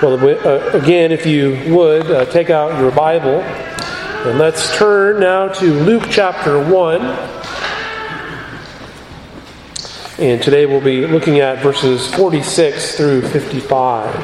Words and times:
Well, 0.00 0.14
uh, 0.14 0.78
again, 0.78 1.10
if 1.10 1.26
you 1.26 1.74
would, 1.74 2.08
uh, 2.08 2.24
take 2.26 2.50
out 2.50 2.80
your 2.80 2.92
Bible 2.92 3.40
and 3.40 4.38
let's 4.38 4.76
turn 4.76 5.18
now 5.18 5.48
to 5.48 5.72
Luke 5.72 6.04
chapter 6.08 6.62
1. 6.62 7.00
And 10.20 10.40
today 10.40 10.66
we'll 10.66 10.80
be 10.80 11.04
looking 11.04 11.40
at 11.40 11.64
verses 11.64 12.06
46 12.14 12.96
through 12.96 13.22
55. 13.22 14.14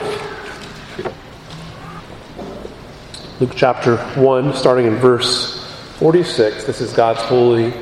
Luke 3.40 3.52
chapter 3.56 3.96
1, 3.96 4.54
starting 4.54 4.86
in 4.86 4.94
verse 4.94 5.66
46. 5.98 6.62
This 6.62 6.80
is 6.80 6.92
God's 6.92 7.22
holy, 7.22 7.74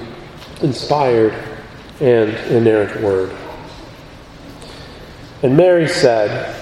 inspired, 0.63 1.35
and 2.01 2.31
inerrant 2.51 3.03
word. 3.03 3.37
And 5.43 5.55
Mary 5.59 5.87
said, 5.87 6.62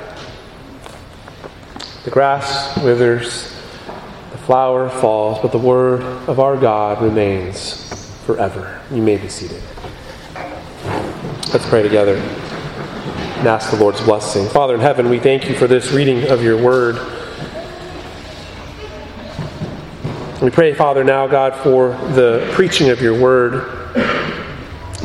The 2.03 2.09
grass 2.09 2.75
withers, 2.81 3.53
the 4.31 4.37
flower 4.39 4.89
falls, 4.89 5.37
but 5.39 5.51
the 5.51 5.59
word 5.59 6.01
of 6.27 6.39
our 6.39 6.57
God 6.57 6.99
remains 6.99 7.93
forever. 8.25 8.81
You 8.89 9.03
may 9.03 9.17
be 9.17 9.29
seated. 9.29 9.61
Let's 11.53 11.69
pray 11.69 11.83
together 11.83 12.15
and 12.15 13.47
ask 13.47 13.69
the 13.69 13.77
Lord's 13.77 14.01
blessing. 14.01 14.47
Father 14.47 14.73
in 14.73 14.79
heaven, 14.81 15.09
we 15.09 15.19
thank 15.19 15.47
you 15.47 15.53
for 15.53 15.67
this 15.67 15.91
reading 15.91 16.27
of 16.29 16.41
your 16.41 16.59
word. 16.59 16.95
We 20.41 20.49
pray, 20.49 20.73
Father, 20.73 21.03
now, 21.03 21.27
God, 21.27 21.55
for 21.57 21.89
the 22.13 22.49
preaching 22.53 22.89
of 22.89 22.99
your 22.99 23.21
word. 23.21 23.93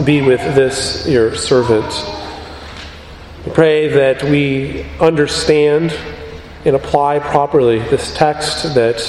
Be 0.02 0.22
with 0.22 0.41
this, 0.55 1.06
your 1.06 1.34
servant. 1.34 1.92
We 3.44 3.52
pray 3.52 3.89
that 3.89 4.22
we 4.22 4.86
understand 4.98 5.94
and 6.67 6.75
apply 6.75 7.20
properly 7.20 7.78
this 7.78 8.12
text 8.14 8.75
that 8.75 9.00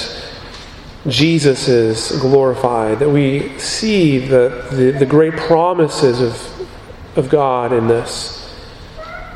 Jesus 1.08 1.68
is 1.68 2.12
glorified, 2.20 3.00
that 3.00 3.10
we 3.10 3.58
see 3.58 4.18
the, 4.18 4.66
the, 4.70 4.92
the 4.92 5.06
great 5.06 5.34
promises 5.34 6.20
of, 6.20 6.68
of 7.18 7.28
God 7.28 7.72
in 7.72 7.88
this, 7.88 8.54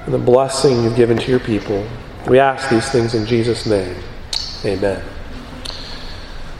and 0.05 0.15
the 0.15 0.19
blessing 0.19 0.85
you've 0.85 0.97
given 0.97 1.19
to 1.19 1.31
your 1.31 1.41
people. 1.41 1.87
We 2.29 2.39
ask 2.39 2.71
these 2.71 2.89
things 2.91 3.15
in 3.15 3.27
Jesus' 3.27 3.67
name. 3.67 3.97
Amen. 4.65 5.03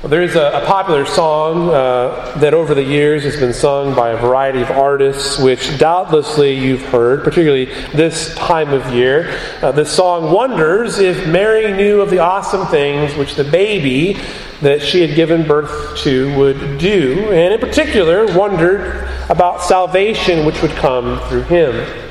Well, 0.03 0.11
there 0.11 0.23
is 0.23 0.35
a, 0.35 0.49
a, 0.49 0.67
popular 0.67 1.07
song 1.07 1.69
uh, 1.69 2.37
that 2.39 2.55
over 2.55 2.75
the 2.75 2.83
years 2.83 3.23
has 3.23 3.37
been 3.37 3.53
sung 3.53 3.95
by 3.95 4.11
a 4.11 4.17
variety 4.17 4.61
of 4.61 4.69
artists, 4.73 5.39
which 5.39 5.79
doubtlessly 5.79 6.59
you've 6.59 6.83
heard, 6.83 7.23
particularly 7.23 7.67
this 7.95 8.35
time 8.35 8.71
of 8.71 8.93
year. 8.93 9.39
Uh, 9.63 9.71
the 9.71 9.85
song 9.85 10.33
wonders 10.33 10.99
if 10.99 11.29
Mary 11.29 11.73
knew 11.73 12.01
of 12.01 12.11
the 12.11 12.19
awesome 12.19 12.67
things 12.67 13.15
which 13.15 13.37
the 13.37 13.45
baby 13.45 14.15
that 14.61 14.83
she 14.83 15.03
had 15.03 15.15
given 15.15 15.47
birth 15.47 15.97
to 15.99 16.37
would 16.37 16.79
do, 16.79 17.31
and 17.31 17.55
in 17.55 17.61
particular, 17.61 18.27
wondered 18.37 19.09
about 19.29 19.63
salvation 19.63 20.45
which 20.45 20.61
would 20.63 20.73
come 20.73 21.21
through 21.29 21.43
him. 21.43 22.02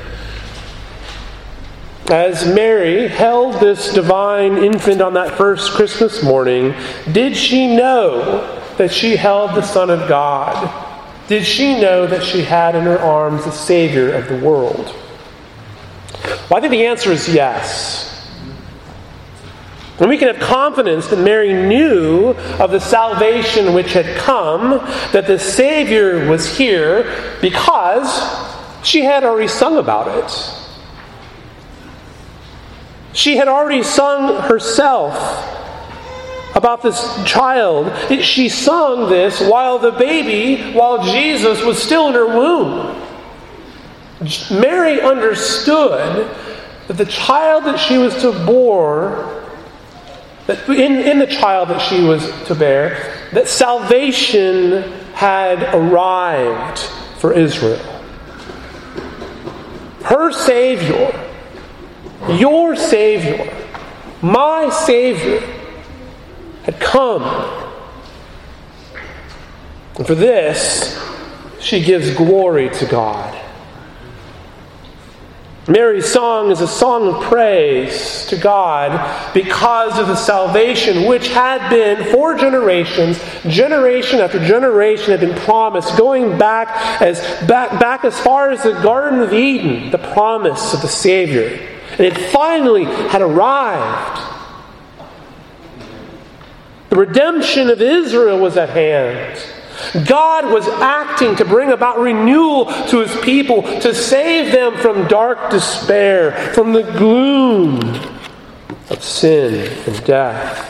As 2.12 2.46
Mary 2.46 3.08
held 3.08 3.54
this 3.54 3.94
divine 3.94 4.58
infant 4.58 5.00
on 5.00 5.14
that 5.14 5.38
first 5.38 5.70
Christmas 5.70 6.22
morning, 6.22 6.74
did 7.10 7.34
she 7.34 7.74
know 7.74 8.62
that 8.76 8.92
she 8.92 9.16
held 9.16 9.52
the 9.52 9.62
Son 9.62 9.88
of 9.88 10.06
God? 10.10 10.70
Did 11.26 11.46
she 11.46 11.80
know 11.80 12.06
that 12.06 12.22
she 12.22 12.42
had 12.42 12.74
in 12.74 12.84
her 12.84 12.98
arms 12.98 13.46
the 13.46 13.50
Savior 13.50 14.12
of 14.12 14.28
the 14.28 14.36
world? 14.46 14.94
Well, 16.50 16.58
I 16.58 16.60
think 16.60 16.72
the 16.72 16.84
answer 16.84 17.10
is 17.10 17.30
yes. 17.30 18.30
And 19.98 20.10
we 20.10 20.18
can 20.18 20.28
have 20.28 20.38
confidence 20.38 21.06
that 21.06 21.18
Mary 21.18 21.54
knew 21.54 22.34
of 22.60 22.72
the 22.72 22.80
salvation 22.80 23.72
which 23.72 23.94
had 23.94 24.18
come, 24.18 24.86
that 25.12 25.26
the 25.26 25.38
Savior 25.38 26.28
was 26.28 26.58
here, 26.58 27.38
because 27.40 28.06
she 28.84 29.00
had 29.00 29.24
already 29.24 29.48
sung 29.48 29.78
about 29.78 30.08
it. 30.08 30.61
She 33.12 33.36
had 33.36 33.48
already 33.48 33.82
sung 33.82 34.42
herself 34.42 35.14
about 36.54 36.82
this 36.82 37.00
child. 37.24 37.92
She 38.22 38.48
sung 38.48 39.08
this 39.08 39.40
while 39.40 39.78
the 39.78 39.92
baby, 39.92 40.72
while 40.72 41.04
Jesus 41.04 41.62
was 41.64 41.82
still 41.82 42.08
in 42.08 42.14
her 42.14 42.26
womb. 42.26 42.98
Mary 44.50 45.00
understood 45.00 46.30
that 46.88 46.96
the 46.96 47.06
child 47.06 47.64
that 47.64 47.78
she 47.78 47.98
was 47.98 48.14
to 48.22 48.32
bore, 48.46 49.44
that 50.46 50.68
in, 50.68 50.92
in 50.92 51.18
the 51.18 51.26
child 51.26 51.68
that 51.68 51.80
she 51.80 52.02
was 52.02 52.30
to 52.46 52.54
bear, 52.54 53.28
that 53.32 53.48
salvation 53.48 54.92
had 55.14 55.74
arrived 55.74 56.78
for 57.18 57.32
Israel. 57.32 57.78
Her 60.04 60.32
Savior 60.32 61.31
your 62.30 62.76
Savior, 62.76 63.52
my 64.22 64.70
Savior, 64.70 65.40
had 66.64 66.78
come. 66.80 67.22
And 69.96 70.06
for 70.06 70.14
this, 70.14 70.98
she 71.60 71.82
gives 71.82 72.14
glory 72.14 72.70
to 72.70 72.86
God. 72.86 73.38
Mary's 75.68 76.06
song 76.06 76.50
is 76.50 76.60
a 76.60 76.66
song 76.66 77.06
of 77.06 77.22
praise 77.22 78.26
to 78.26 78.36
God 78.36 79.32
because 79.32 79.96
of 79.96 80.08
the 80.08 80.16
salvation 80.16 81.06
which 81.06 81.28
had 81.28 81.70
been 81.70 82.12
for 82.12 82.36
generations, 82.36 83.20
generation 83.46 84.18
after 84.18 84.44
generation 84.44 85.12
had 85.12 85.20
been 85.20 85.38
promised, 85.38 85.96
going 85.96 86.36
back 86.36 87.00
as 87.00 87.20
back, 87.46 87.78
back 87.78 88.04
as 88.04 88.18
far 88.20 88.50
as 88.50 88.64
the 88.64 88.72
Garden 88.82 89.20
of 89.20 89.32
Eden, 89.32 89.92
the 89.92 89.98
promise 89.98 90.74
of 90.74 90.82
the 90.82 90.88
Savior. 90.88 91.71
And 91.92 92.00
it 92.00 92.16
finally 92.32 92.84
had 92.84 93.22
arrived. 93.22 94.20
The 96.90 96.96
redemption 96.96 97.70
of 97.70 97.80
Israel 97.80 98.38
was 98.38 98.56
at 98.56 98.68
hand. 98.68 99.42
God 100.06 100.52
was 100.52 100.68
acting 100.68 101.36
to 101.36 101.44
bring 101.44 101.70
about 101.70 101.98
renewal 101.98 102.66
to 102.88 102.98
his 102.98 103.14
people, 103.22 103.62
to 103.80 103.94
save 103.94 104.52
them 104.52 104.76
from 104.76 105.08
dark 105.08 105.50
despair, 105.50 106.32
from 106.52 106.72
the 106.72 106.82
gloom 106.82 107.80
of 108.90 109.02
sin 109.02 109.72
and 109.86 110.04
death. 110.04 110.68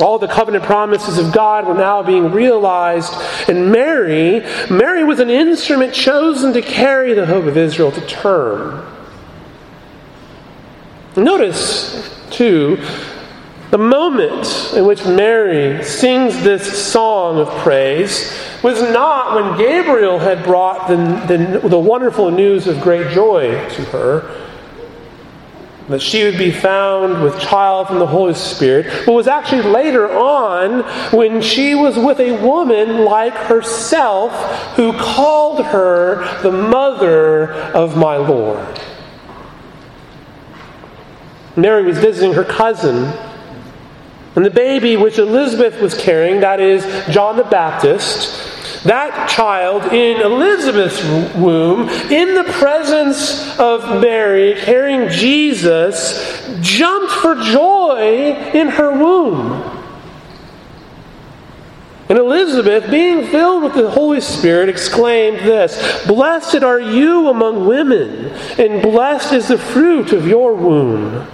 All 0.00 0.18
the 0.18 0.28
covenant 0.28 0.64
promises 0.64 1.18
of 1.18 1.32
God 1.32 1.66
were 1.66 1.74
now 1.74 2.02
being 2.02 2.30
realized, 2.30 3.14
and 3.48 3.72
Mary, 3.72 4.40
Mary 4.70 5.04
was 5.04 5.20
an 5.20 5.30
instrument 5.30 5.94
chosen 5.94 6.52
to 6.52 6.60
carry 6.60 7.14
the 7.14 7.24
hope 7.24 7.46
of 7.46 7.56
Israel 7.56 7.90
to 7.92 8.06
term. 8.06 8.95
Notice, 11.16 12.14
too, 12.30 12.78
the 13.70 13.78
moment 13.78 14.72
in 14.74 14.86
which 14.86 15.04
Mary 15.06 15.82
sings 15.82 16.34
this 16.42 16.86
song 16.90 17.38
of 17.38 17.48
praise 17.62 18.38
was 18.62 18.80
not 18.82 19.34
when 19.34 19.58
Gabriel 19.58 20.18
had 20.18 20.44
brought 20.44 20.88
the, 20.88 20.96
the, 21.26 21.68
the, 21.68 21.78
wonderful 21.78 22.30
news 22.30 22.66
of 22.66 22.80
great 22.80 23.12
joy 23.12 23.50
to 23.70 23.84
her. 23.86 24.46
that 25.88 26.02
she 26.02 26.24
would 26.24 26.36
be 26.36 26.50
found 26.50 27.22
with 27.22 27.40
child 27.40 27.88
from 27.88 27.98
the 27.98 28.06
Holy 28.06 28.34
Spirit, 28.34 29.04
but 29.06 29.12
was 29.12 29.26
actually 29.26 29.62
later 29.62 30.10
on 30.10 30.82
when 31.16 31.40
she 31.40 31.74
was 31.74 31.96
with 31.96 32.20
a 32.20 32.32
woman 32.44 33.04
like 33.04 33.34
herself 33.34 34.32
who 34.76 34.92
called 34.92 35.64
her 35.64 36.40
the 36.42 36.52
mother 36.52 37.52
of 37.52 37.96
my 37.96 38.16
Lord. 38.16 38.80
Mary 41.56 41.84
was 41.84 41.98
visiting 41.98 42.34
her 42.34 42.44
cousin, 42.44 43.12
and 44.34 44.44
the 44.44 44.50
baby 44.50 44.96
which 44.96 45.18
Elizabeth 45.18 45.80
was 45.80 45.94
carrying, 45.94 46.40
that 46.40 46.60
is, 46.60 46.84
John 47.12 47.36
the 47.36 47.44
Baptist, 47.44 48.84
that 48.84 49.28
child 49.28 49.92
in 49.92 50.20
Elizabeth's 50.20 51.02
womb, 51.34 51.88
in 51.88 52.34
the 52.34 52.44
presence 52.44 53.58
of 53.58 54.00
Mary, 54.00 54.54
carrying 54.54 55.08
Jesus, 55.08 56.46
jumped 56.60 57.12
for 57.12 57.34
joy 57.36 58.34
in 58.54 58.68
her 58.68 58.92
womb. 58.92 59.75
And 62.08 62.18
Elizabeth, 62.18 62.88
being 62.88 63.26
filled 63.26 63.64
with 63.64 63.74
the 63.74 63.90
Holy 63.90 64.20
Spirit, 64.20 64.68
exclaimed 64.68 65.38
this 65.38 66.06
Blessed 66.06 66.62
are 66.62 66.80
you 66.80 67.28
among 67.28 67.66
women, 67.66 68.26
and 68.58 68.80
blessed 68.80 69.32
is 69.32 69.48
the 69.48 69.58
fruit 69.58 70.12
of 70.12 70.26
your 70.26 70.54
womb. 70.54 71.26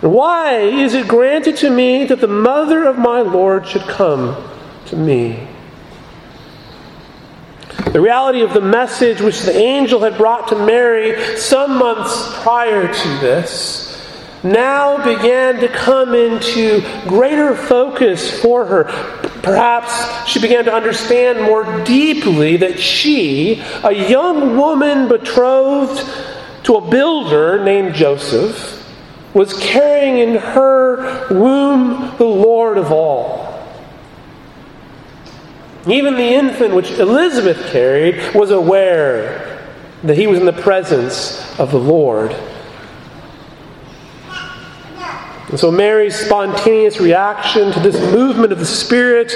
Why 0.00 0.58
is 0.58 0.94
it 0.94 1.06
granted 1.06 1.58
to 1.58 1.70
me 1.70 2.04
that 2.06 2.20
the 2.20 2.26
mother 2.26 2.84
of 2.84 2.98
my 2.98 3.20
Lord 3.20 3.66
should 3.68 3.82
come 3.82 4.36
to 4.86 4.96
me? 4.96 5.46
The 7.92 8.00
reality 8.00 8.40
of 8.40 8.52
the 8.52 8.60
message 8.60 9.20
which 9.20 9.42
the 9.42 9.56
angel 9.56 10.00
had 10.00 10.16
brought 10.16 10.48
to 10.48 10.56
Mary 10.56 11.36
some 11.36 11.78
months 11.78 12.42
prior 12.42 12.92
to 12.92 13.08
this 13.20 13.92
now 14.42 14.96
began 15.04 15.60
to 15.60 15.68
come 15.68 16.14
into 16.14 16.80
greater 17.06 17.54
focus 17.54 18.40
for 18.40 18.64
her. 18.64 19.30
Perhaps 19.42 20.28
she 20.28 20.40
began 20.40 20.64
to 20.66 20.72
understand 20.72 21.42
more 21.42 21.84
deeply 21.84 22.56
that 22.58 22.78
she, 22.78 23.60
a 23.82 23.92
young 23.92 24.56
woman 24.56 25.08
betrothed 25.08 26.08
to 26.64 26.76
a 26.76 26.90
builder 26.90 27.62
named 27.64 27.94
Joseph, 27.94 28.78
was 29.34 29.52
carrying 29.54 30.18
in 30.18 30.36
her 30.36 31.26
womb 31.30 32.14
the 32.18 32.24
Lord 32.24 32.78
of 32.78 32.92
all. 32.92 33.42
Even 35.86 36.14
the 36.14 36.22
infant 36.22 36.74
which 36.74 36.92
Elizabeth 36.92 37.72
carried 37.72 38.34
was 38.34 38.52
aware 38.52 39.60
that 40.04 40.16
he 40.16 40.28
was 40.28 40.38
in 40.38 40.46
the 40.46 40.52
presence 40.52 41.58
of 41.58 41.72
the 41.72 41.78
Lord. 41.78 42.32
And 45.52 45.60
so 45.60 45.70
Mary's 45.70 46.16
spontaneous 46.16 46.98
reaction 46.98 47.72
to 47.72 47.80
this 47.80 48.00
movement 48.12 48.52
of 48.52 48.58
the 48.58 48.66
Spirit, 48.66 49.34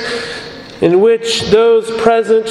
in 0.80 1.00
which 1.00 1.42
those 1.50 1.90
present 2.00 2.48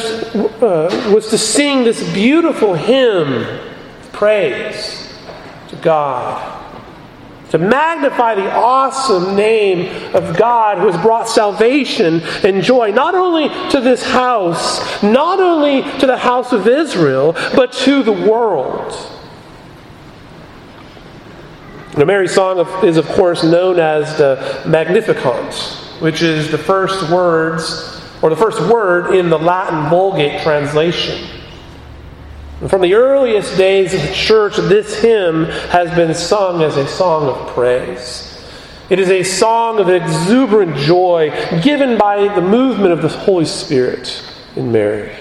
uh, 0.62 1.12
was 1.12 1.30
to 1.32 1.38
sing 1.38 1.84
this 1.84 2.02
beautiful 2.14 2.76
hymn 2.76 3.60
praise 4.12 5.12
to 5.70 5.76
God 5.78 6.62
to 7.50 7.58
magnify 7.58 8.36
the 8.36 8.52
awesome 8.52 9.36
name 9.36 10.14
of 10.14 10.36
God 10.36 10.78
who 10.78 10.92
has 10.92 11.02
brought 11.02 11.30
salvation 11.30 12.22
and 12.44 12.62
joy, 12.62 12.92
not 12.92 13.16
only 13.16 13.48
to 13.70 13.80
this 13.80 14.04
house, 14.04 15.02
not 15.02 15.40
only 15.40 15.82
to 16.00 16.06
the 16.06 16.18
house 16.18 16.52
of 16.52 16.68
Israel, 16.68 17.34
but 17.56 17.72
to 17.72 18.04
the 18.04 18.12
world. 18.12 19.15
The 21.96 22.06
Mary 22.06 22.28
song 22.28 22.60
is, 22.84 22.98
of 22.98 23.06
course, 23.08 23.42
known 23.42 23.80
as 23.80 24.18
the 24.18 24.64
Magnificat, 24.68 25.56
which 26.02 26.22
is 26.22 26.52
the 26.52 26.58
first 26.58 27.10
words, 27.10 28.02
or 28.22 28.30
the 28.30 28.36
first 28.36 28.60
word 28.70 29.16
in 29.16 29.30
the 29.30 29.40
Latin 29.40 29.90
Vulgate 29.90 30.42
translation. 30.42 31.26
From 32.68 32.82
the 32.82 32.96
earliest 32.96 33.58
days 33.58 33.94
of 33.94 34.02
the 34.02 34.14
church, 34.14 34.58
this 34.58 35.02
hymn 35.02 35.46
has 35.70 35.90
been 35.96 36.14
sung 36.14 36.62
as 36.62 36.76
a 36.76 36.86
song 36.86 37.30
of 37.30 37.48
praise. 37.54 38.46
It 38.90 39.00
is 39.00 39.10
a 39.10 39.24
song 39.24 39.80
of 39.80 39.90
exuberant 39.90 40.76
joy 40.76 41.30
given 41.64 41.98
by 41.98 42.28
the 42.36 42.42
movement 42.42 42.92
of 42.92 43.02
the 43.02 43.08
Holy 43.08 43.46
Spirit 43.46 44.22
in 44.58 44.70
Mary. 44.70 45.16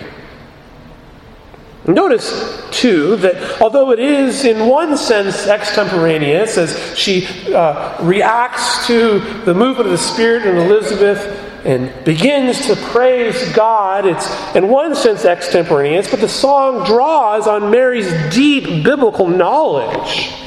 Notice, 1.87 2.63
too, 2.71 3.17
that 3.17 3.61
although 3.61 3.91
it 3.91 3.99
is 3.99 4.45
in 4.45 4.69
one 4.69 4.97
sense 4.97 5.47
extemporaneous, 5.47 6.57
as 6.57 6.99
she 6.99 7.27
uh, 7.53 8.03
reacts 8.03 8.87
to 8.87 9.21
the 9.45 9.53
movement 9.53 9.87
of 9.87 9.93
the 9.93 9.99
Spirit 9.99 10.47
in 10.47 10.57
Elizabeth 10.57 11.41
and 11.67 11.93
begins 12.05 12.67
to 12.67 12.77
praise 12.77 13.53
God. 13.53 14.07
It's, 14.07 14.55
in 14.55 14.69
one 14.69 14.95
sense, 14.95 15.25
extemporaneous, 15.25 16.11
but 16.11 16.21
the 16.21 16.29
song 16.29 16.87
draws 16.87 17.47
on 17.47 17.71
Mary's 17.71 18.11
deep 18.35 18.85
biblical 18.85 19.27
knowledge. 19.27 20.44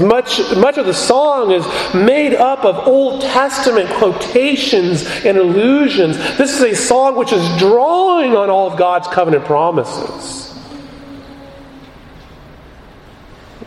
Much, 0.00 0.40
much 0.56 0.78
of 0.78 0.86
the 0.86 0.94
song 0.94 1.50
is 1.50 1.64
made 1.94 2.34
up 2.34 2.64
of 2.64 2.86
Old 2.86 3.22
Testament 3.22 3.88
quotations 3.90 5.04
and 5.24 5.38
allusions. 5.38 6.16
This 6.36 6.54
is 6.58 6.62
a 6.62 6.74
song 6.74 7.16
which 7.16 7.32
is 7.32 7.58
drawing 7.58 8.36
on 8.36 8.50
all 8.50 8.70
of 8.70 8.78
God's 8.78 9.08
covenant 9.08 9.44
promises. 9.44 10.54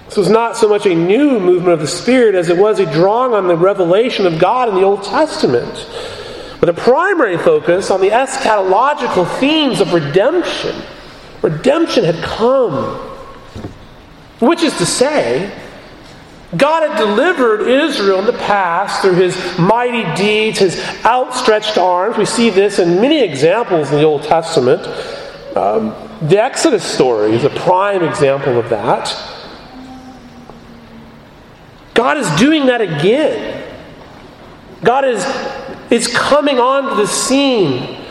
This 0.06 0.18
was 0.18 0.30
not 0.30 0.58
so 0.58 0.68
much 0.68 0.88
a 0.88 0.96
new 0.96 1.40
movement 1.40 1.74
of 1.74 1.80
the 1.80 1.88
Spirit 1.88 2.34
as 2.34 2.50
it 2.50 2.58
was 2.58 2.80
a 2.80 2.92
drawing 2.92 3.34
on 3.34 3.48
the 3.48 3.56
revelation 3.56 4.26
of 4.26 4.40
God 4.40 4.68
in 4.68 4.76
the 4.76 4.82
Old 4.82 5.04
Testament, 5.04 5.88
with 6.60 6.70
a 6.70 6.74
primary 6.74 7.38
focus 7.38 7.92
on 7.92 8.02
the 8.02 8.10
eschatological 8.10 9.28
themes 9.40 9.82
of 9.82 9.94
redemption. 9.94 10.76
Redemption 11.42 12.04
had 12.04 12.24
come. 12.24 13.06
Which 14.40 14.64
is 14.64 14.78
to 14.78 14.86
say, 14.86 15.54
God 16.58 16.90
had 16.90 16.98
delivered 16.98 17.68
Israel 17.68 18.20
in 18.20 18.26
the 18.26 18.34
past 18.34 19.02
through 19.02 19.14
his 19.14 19.38
mighty 19.60 20.04
deeds, 20.16 20.60
his 20.60 20.80
outstretched 21.06 21.78
arms. 21.78 22.18
We 22.18 22.26
see 22.26 22.50
this 22.50 22.80
in 22.80 23.00
many 23.02 23.24
examples 23.24 23.92
in 23.92 23.98
the 23.98 24.04
Old 24.04 24.24
Testament. 24.24 24.82
Um, 25.56 25.94
the 26.28 26.42
Exodus 26.42 26.84
story 26.84 27.34
is 27.34 27.44
a 27.44 27.52
prime 27.52 28.04
example 28.04 28.58
of 28.58 28.70
that. 28.70 29.16
God 31.94 32.18
is 32.18 32.30
doing 32.40 32.66
that 32.66 32.82
again. 32.82 33.56
God 34.84 35.06
is, 35.06 35.24
is 35.92 36.08
coming 36.08 36.60
onto 36.60 36.96
the 36.96 37.08
scene. 37.08 38.04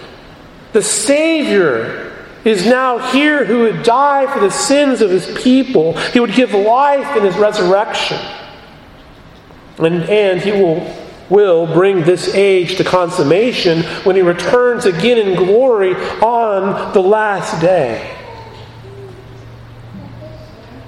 The 0.73 0.83
Savior 0.83 2.08
is 2.49 2.67
now 2.67 2.99
here 3.13 3.45
who 3.45 3.61
would 3.61 3.83
die 3.83 4.33
for 4.33 4.41
the 4.41 4.51
sins 4.51 5.01
of 5.01 5.11
his 5.11 5.27
people. 5.39 5.97
He 5.99 6.21
would 6.21 6.35
give 6.35 6.53
life 6.53 7.17
in 7.17 7.25
his 7.25 7.37
resurrection. 7.37 8.19
And, 9.79 10.05
and 10.05 10.41
he 10.41 10.53
will, 10.53 10.97
will 11.29 11.67
bring 11.67 12.03
this 12.03 12.35
age 12.35 12.77
to 12.77 12.85
consummation 12.85 13.83
when 14.05 14.17
he 14.17 14.23
returns 14.23 14.87
again 14.87 15.19
in 15.19 15.37
glory 15.37 15.95
on 15.95 16.93
the 16.93 17.01
last 17.01 17.61
day. 17.61 18.15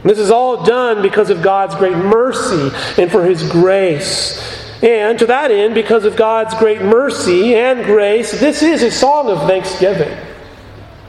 This 0.03 0.19
is 0.19 0.31
all 0.31 0.65
done 0.65 1.03
because 1.03 1.29
of 1.29 1.43
God's 1.43 1.75
great 1.75 1.97
mercy 1.97 2.71
and 3.01 3.11
for 3.11 3.23
His 3.25 3.47
grace. 3.51 4.41
And 4.83 5.19
to 5.19 5.27
that 5.27 5.51
end, 5.51 5.75
because 5.75 6.07
of 6.07 6.17
God's 6.17 6.55
great 6.55 6.81
mercy 6.81 7.55
and 7.55 7.85
grace, 7.85 8.41
this 8.41 8.63
is 8.63 8.83
a 8.83 8.91
song 8.91 9.29
of 9.29 9.47
thanksgiving. 9.47 10.17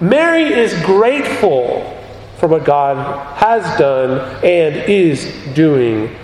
Mary 0.01 0.45
is 0.51 0.73
grateful 0.81 1.97
for 2.37 2.47
what 2.47 2.65
God 2.65 3.37
has 3.37 3.63
done 3.77 4.43
and 4.43 4.75
is 4.89 5.31
doing 5.53 6.15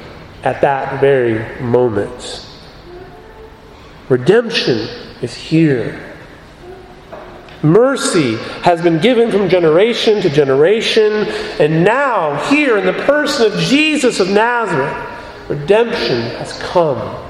at 0.44 0.62
that 0.62 1.00
very 1.00 1.62
moment. 1.62 2.48
Redemption 4.10 4.88
is 5.22 5.36
here. 5.36 6.04
Mercy 7.62 8.38
has 8.64 8.82
been 8.82 9.00
given 9.00 9.32
from 9.32 9.48
generation 9.48 10.22
to 10.22 10.30
generation, 10.30 11.28
and 11.60 11.84
now, 11.84 12.36
here 12.50 12.78
in 12.78 12.86
the 12.86 12.94
person 13.04 13.52
of 13.52 13.60
Jesus 13.60 14.20
of 14.20 14.30
Nazareth, 14.30 15.50
redemption 15.50 16.22
has 16.38 16.58
come. 16.60 17.27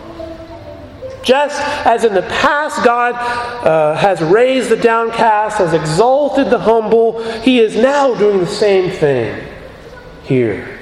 Just 1.28 1.62
as 1.86 2.06
in 2.06 2.14
the 2.14 2.22
past 2.22 2.86
God 2.86 3.14
uh, 3.14 3.96
has 3.96 4.22
raised 4.22 4.70
the 4.70 4.78
downcast, 4.78 5.58
has 5.58 5.74
exalted 5.74 6.50
the 6.50 6.58
humble, 6.58 7.22
He 7.42 7.60
is 7.60 7.76
now 7.76 8.16
doing 8.16 8.40
the 8.40 8.48
same 8.48 8.90
thing 8.90 9.46
here. 10.24 10.80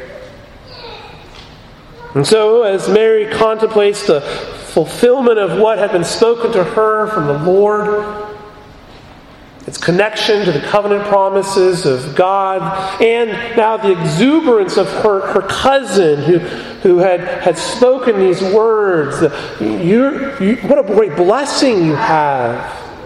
And 2.14 2.28
so, 2.28 2.62
as 2.62 2.88
Mary 2.88 3.28
contemplates 3.34 4.06
the 4.06 4.22
fulfillment 4.22 5.40
of 5.40 5.60
what 5.60 5.80
had 5.80 5.92
been 5.92 6.04
spoken 6.04 6.52
to 6.52 6.64
her 6.64 7.08
from 7.08 7.26
the 7.26 7.40
Lord, 7.40 8.25
its 9.68 9.78
connection 9.80 10.46
to 10.46 10.52
the 10.52 10.62
covenant 10.62 11.06
promises 11.06 11.86
of 11.86 12.16
God, 12.16 13.02
and 13.02 13.32
now 13.58 13.78
the 13.78 14.00
exuberance 14.00 14.78
of 14.78 14.88
her, 14.88 15.22
her 15.34 15.42
cousin 15.42 16.22
who, 16.22 16.38
who 16.38 16.98
had, 17.00 17.22
had 17.42 17.58
spoken 17.58 18.20
these 18.20 18.42
words. 18.42 19.22
You're, 19.60 20.42
you, 20.44 20.58
what 20.58 20.78
a 20.78 20.84
great 20.84 21.16
blessing 21.16 21.84
you 21.84 21.96
have. 21.96 22.60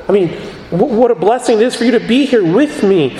I 0.09 0.11
mean, 0.11 0.29
what 0.69 1.11
a 1.11 1.15
blessing 1.15 1.57
it 1.57 1.63
is 1.63 1.75
for 1.75 1.85
you 1.85 1.91
to 1.91 2.05
be 2.05 2.25
here 2.25 2.43
with 2.43 2.83
me. 2.83 3.17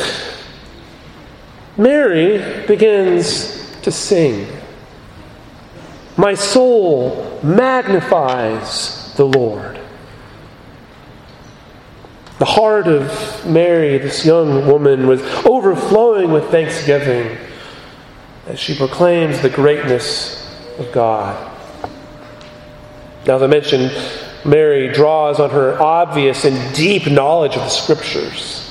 Mary 1.78 2.66
begins 2.68 3.80
to 3.84 3.92
sing. 3.92 4.48
My 6.18 6.34
soul 6.34 7.40
magnifies 7.42 9.14
the 9.16 9.24
Lord. 9.24 9.79
The 12.40 12.46
heart 12.46 12.88
of 12.88 13.46
Mary, 13.46 13.98
this 13.98 14.26
young 14.26 14.66
woman, 14.66 15.08
was 15.08 15.22
overflowing 15.46 16.32
with 16.32 16.50
thanksgiving 16.50 17.38
as 18.48 18.58
she 18.58 18.78
proclaims 18.78 19.42
the 19.42 19.50
greatness 19.50 20.50
of 20.80 20.90
God. 20.94 21.36
Now, 23.28 23.36
as 23.36 23.42
I 23.42 23.48
mentioned, 23.48 23.92
Mary 24.46 24.88
draws 24.94 25.42
on 25.42 25.50
her 25.50 25.82
obvious 25.82 26.46
and 26.46 26.74
deep 26.74 27.08
knowledge 27.08 27.56
of 27.56 27.62
the 27.62 27.70
Scriptures. 27.70 28.66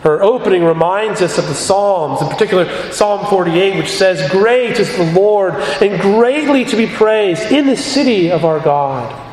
Her 0.00 0.22
opening 0.22 0.64
reminds 0.64 1.20
us 1.20 1.36
of 1.36 1.46
the 1.46 1.54
Psalms, 1.54 2.22
in 2.22 2.28
particular 2.28 2.90
Psalm 2.90 3.26
48, 3.26 3.76
which 3.76 3.90
says, 3.90 4.30
Great 4.30 4.80
is 4.80 4.96
the 4.96 5.12
Lord, 5.12 5.54
and 5.82 6.00
greatly 6.00 6.64
to 6.64 6.76
be 6.76 6.86
praised 6.86 7.52
in 7.52 7.66
the 7.66 7.76
city 7.76 8.30
of 8.30 8.46
our 8.46 8.60
God. 8.60 9.23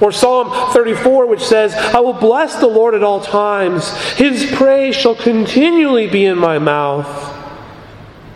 Or 0.00 0.12
Psalm 0.12 0.72
34, 0.72 1.26
which 1.26 1.42
says, 1.42 1.74
I 1.74 2.00
will 2.00 2.12
bless 2.12 2.56
the 2.56 2.66
Lord 2.66 2.94
at 2.94 3.02
all 3.02 3.20
times. 3.20 3.90
His 4.12 4.50
praise 4.52 4.94
shall 4.94 5.14
continually 5.14 6.06
be 6.06 6.26
in 6.26 6.38
my 6.38 6.58
mouth. 6.58 7.34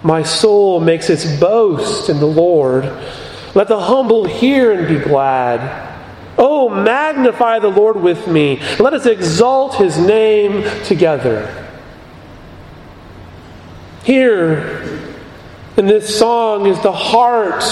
My 0.02 0.22
soul 0.22 0.80
makes 0.80 1.10
its 1.10 1.38
boast 1.38 2.08
in 2.08 2.18
the 2.18 2.26
Lord. 2.26 2.84
Let 3.54 3.68
the 3.68 3.80
humble 3.80 4.24
hear 4.24 4.72
and 4.72 4.88
be 4.88 4.98
glad. 4.98 5.88
Oh, 6.38 6.70
magnify 6.70 7.58
the 7.58 7.68
Lord 7.68 7.96
with 7.96 8.26
me. 8.26 8.62
Let 8.78 8.94
us 8.94 9.04
exalt 9.04 9.74
his 9.74 9.98
name 9.98 10.64
together. 10.84 11.68
Here 14.04 14.80
in 15.76 15.86
this 15.86 16.18
song 16.18 16.66
is 16.66 16.80
the 16.80 16.92
heart 16.92 17.62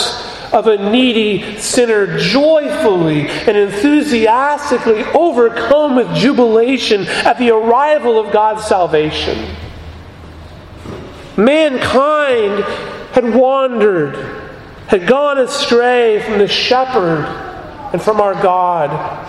of 0.52 0.67
a 0.67 0.90
needy 0.90 1.59
sinner 1.59 2.19
joyfully 2.19 3.28
and 3.28 3.57
enthusiastically 3.57 5.05
overcome 5.05 5.97
with 5.97 6.14
jubilation 6.14 7.07
at 7.07 7.38
the 7.38 7.50
arrival 7.50 8.19
of 8.19 8.33
God's 8.33 8.64
salvation. 8.64 9.55
Mankind 11.37 12.64
had 13.12 13.35
wandered, 13.35 14.17
had 14.88 15.07
gone 15.07 15.38
astray 15.38 16.21
from 16.23 16.38
the 16.38 16.49
shepherd 16.49 17.25
and 17.93 18.02
from 18.02 18.21
our 18.21 18.35
God. 18.35 19.26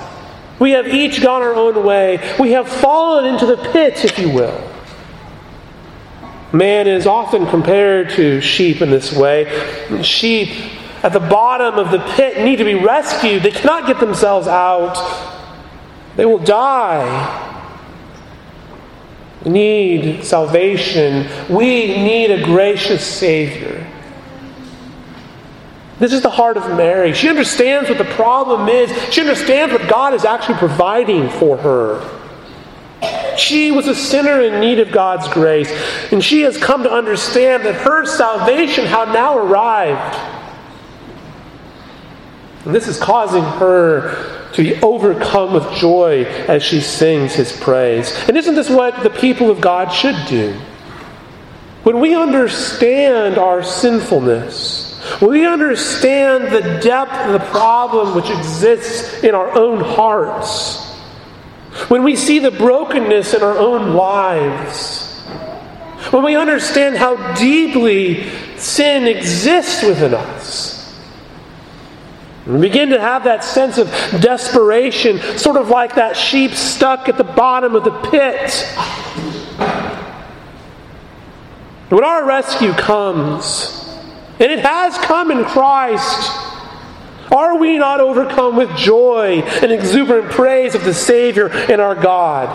We 0.59 0.71
have 0.71 0.87
each 0.87 1.21
gone 1.21 1.41
our 1.41 1.53
own 1.53 1.85
way. 1.85 2.35
We 2.39 2.51
have 2.51 2.67
fallen 2.67 3.25
into 3.25 3.45
the 3.45 3.57
pit, 3.71 4.03
if 4.03 4.19
you 4.19 4.29
will. 4.29 4.69
Man 6.51 6.87
is 6.87 7.05
often 7.05 7.45
compared 7.45 8.09
to 8.11 8.41
sheep 8.41 8.81
in 8.81 8.89
this 8.89 9.15
way. 9.15 10.01
Sheep 10.01 10.49
at 11.03 11.13
the 11.13 11.19
bottom 11.19 11.75
of 11.75 11.91
the 11.91 11.99
pit 12.15 12.43
need 12.43 12.57
to 12.57 12.65
be 12.65 12.75
rescued. 12.75 13.43
They 13.43 13.51
cannot 13.51 13.87
get 13.87 13.99
themselves 13.99 14.47
out, 14.47 14.97
they 16.15 16.25
will 16.25 16.39
die. 16.39 17.45
We 19.45 19.51
need 19.51 20.25
salvation. 20.25 21.29
We 21.49 21.87
need 21.87 22.29
a 22.31 22.43
gracious 22.43 23.05
Savior. 23.05 23.87
This 25.99 26.13
is 26.13 26.21
the 26.21 26.29
heart 26.29 26.57
of 26.57 26.75
Mary. 26.77 27.13
She 27.13 27.29
understands 27.29 27.89
what 27.89 27.97
the 27.97 28.05
problem 28.05 28.67
is. 28.69 28.91
She 29.13 29.21
understands 29.21 29.73
what 29.73 29.89
God 29.89 30.13
is 30.13 30.25
actually 30.25 30.57
providing 30.57 31.29
for 31.29 31.57
her. 31.57 32.19
She 33.37 33.71
was 33.71 33.87
a 33.87 33.95
sinner 33.95 34.41
in 34.41 34.59
need 34.59 34.79
of 34.79 34.91
God's 34.91 35.27
grace, 35.29 35.71
and 36.11 36.23
she 36.23 36.41
has 36.41 36.57
come 36.57 36.83
to 36.83 36.91
understand 36.91 37.63
that 37.63 37.75
her 37.75 38.05
salvation 38.05 38.85
had 38.85 39.13
now 39.13 39.37
arrived. 39.37 40.38
And 42.65 42.75
this 42.75 42.87
is 42.87 42.99
causing 42.99 43.43
her 43.43 44.51
to 44.53 44.63
be 44.63 44.81
overcome 44.81 45.53
with 45.53 45.71
joy 45.73 46.23
as 46.23 46.63
she 46.63 46.81
sings 46.81 47.33
his 47.33 47.57
praise. 47.57 48.11
And 48.27 48.37
isn't 48.37 48.55
this 48.55 48.69
what 48.69 49.03
the 49.03 49.09
people 49.09 49.49
of 49.49 49.61
God 49.61 49.89
should 49.89 50.27
do? 50.27 50.59
When 51.83 51.99
we 51.99 52.15
understand 52.15 53.37
our 53.37 53.63
sinfulness, 53.63 54.99
when 55.19 55.31
we 55.31 55.45
understand 55.45 56.53
the 56.53 56.79
depth 56.81 57.13
of 57.13 57.33
the 57.33 57.47
problem 57.51 58.15
which 58.15 58.29
exists 58.29 59.23
in 59.23 59.33
our 59.33 59.57
own 59.57 59.79
hearts, 59.79 60.85
when 61.87 62.03
we 62.03 62.15
see 62.15 62.39
the 62.39 62.51
brokenness 62.51 63.33
in 63.33 63.41
our 63.41 63.57
own 63.57 63.93
lives, 63.93 65.21
when 66.11 66.23
we 66.23 66.35
understand 66.35 66.97
how 66.97 67.33
deeply 67.35 68.29
sin 68.57 69.07
exists 69.07 69.83
within 69.83 70.13
us, 70.13 70.78
we 72.49 72.59
begin 72.61 72.89
to 72.89 72.99
have 72.99 73.25
that 73.25 73.43
sense 73.43 73.77
of 73.77 73.87
desperation, 74.21 75.19
sort 75.37 75.55
of 75.55 75.69
like 75.69 75.95
that 75.95 76.17
sheep 76.17 76.51
stuck 76.51 77.07
at 77.07 77.15
the 77.15 77.23
bottom 77.23 77.75
of 77.75 77.83
the 77.83 77.91
pit. 78.09 78.51
When 81.89 82.03
our 82.03 82.25
rescue 82.25 82.71
comes, 82.73 83.87
and 84.39 84.51
it 84.51 84.59
has 84.59 84.97
come 84.97 85.29
in 85.29 85.45
Christ, 85.45 86.31
are 87.31 87.55
we 87.57 87.77
not 87.77 87.99
overcome 87.99 88.55
with 88.55 88.75
joy 88.75 89.41
and 89.61 89.71
exuberant 89.71 90.31
praise 90.31 90.73
of 90.73 90.83
the 90.83 90.93
Savior 90.93 91.49
and 91.49 91.79
our 91.79 91.93
God? 91.93 92.47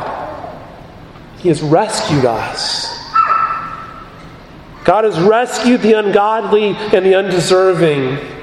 He 1.39 1.49
has 1.51 1.63
rescued 1.63 2.25
us. 2.25 2.89
God 4.85 5.05
has 5.05 5.21
rescued 5.21 5.83
the 5.83 5.93
ungodly 5.93 6.71
and 6.71 7.07
the 7.07 7.15
undeserving. 7.15 8.34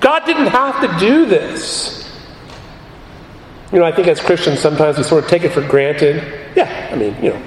God 0.00 0.24
didn't 0.24 0.46
have 0.46 0.80
to 0.80 0.98
do 0.98 1.26
this. 1.26 2.00
You 3.72 3.80
know, 3.80 3.84
I 3.84 3.92
think 3.92 4.08
as 4.08 4.20
Christians, 4.20 4.60
sometimes 4.60 4.98
we 4.98 5.02
sort 5.02 5.24
of 5.24 5.30
take 5.30 5.42
it 5.42 5.50
for 5.50 5.60
granted. 5.66 6.22
Yeah, 6.54 6.90
I 6.92 6.96
mean, 6.96 7.16
you 7.22 7.30
know, 7.30 7.42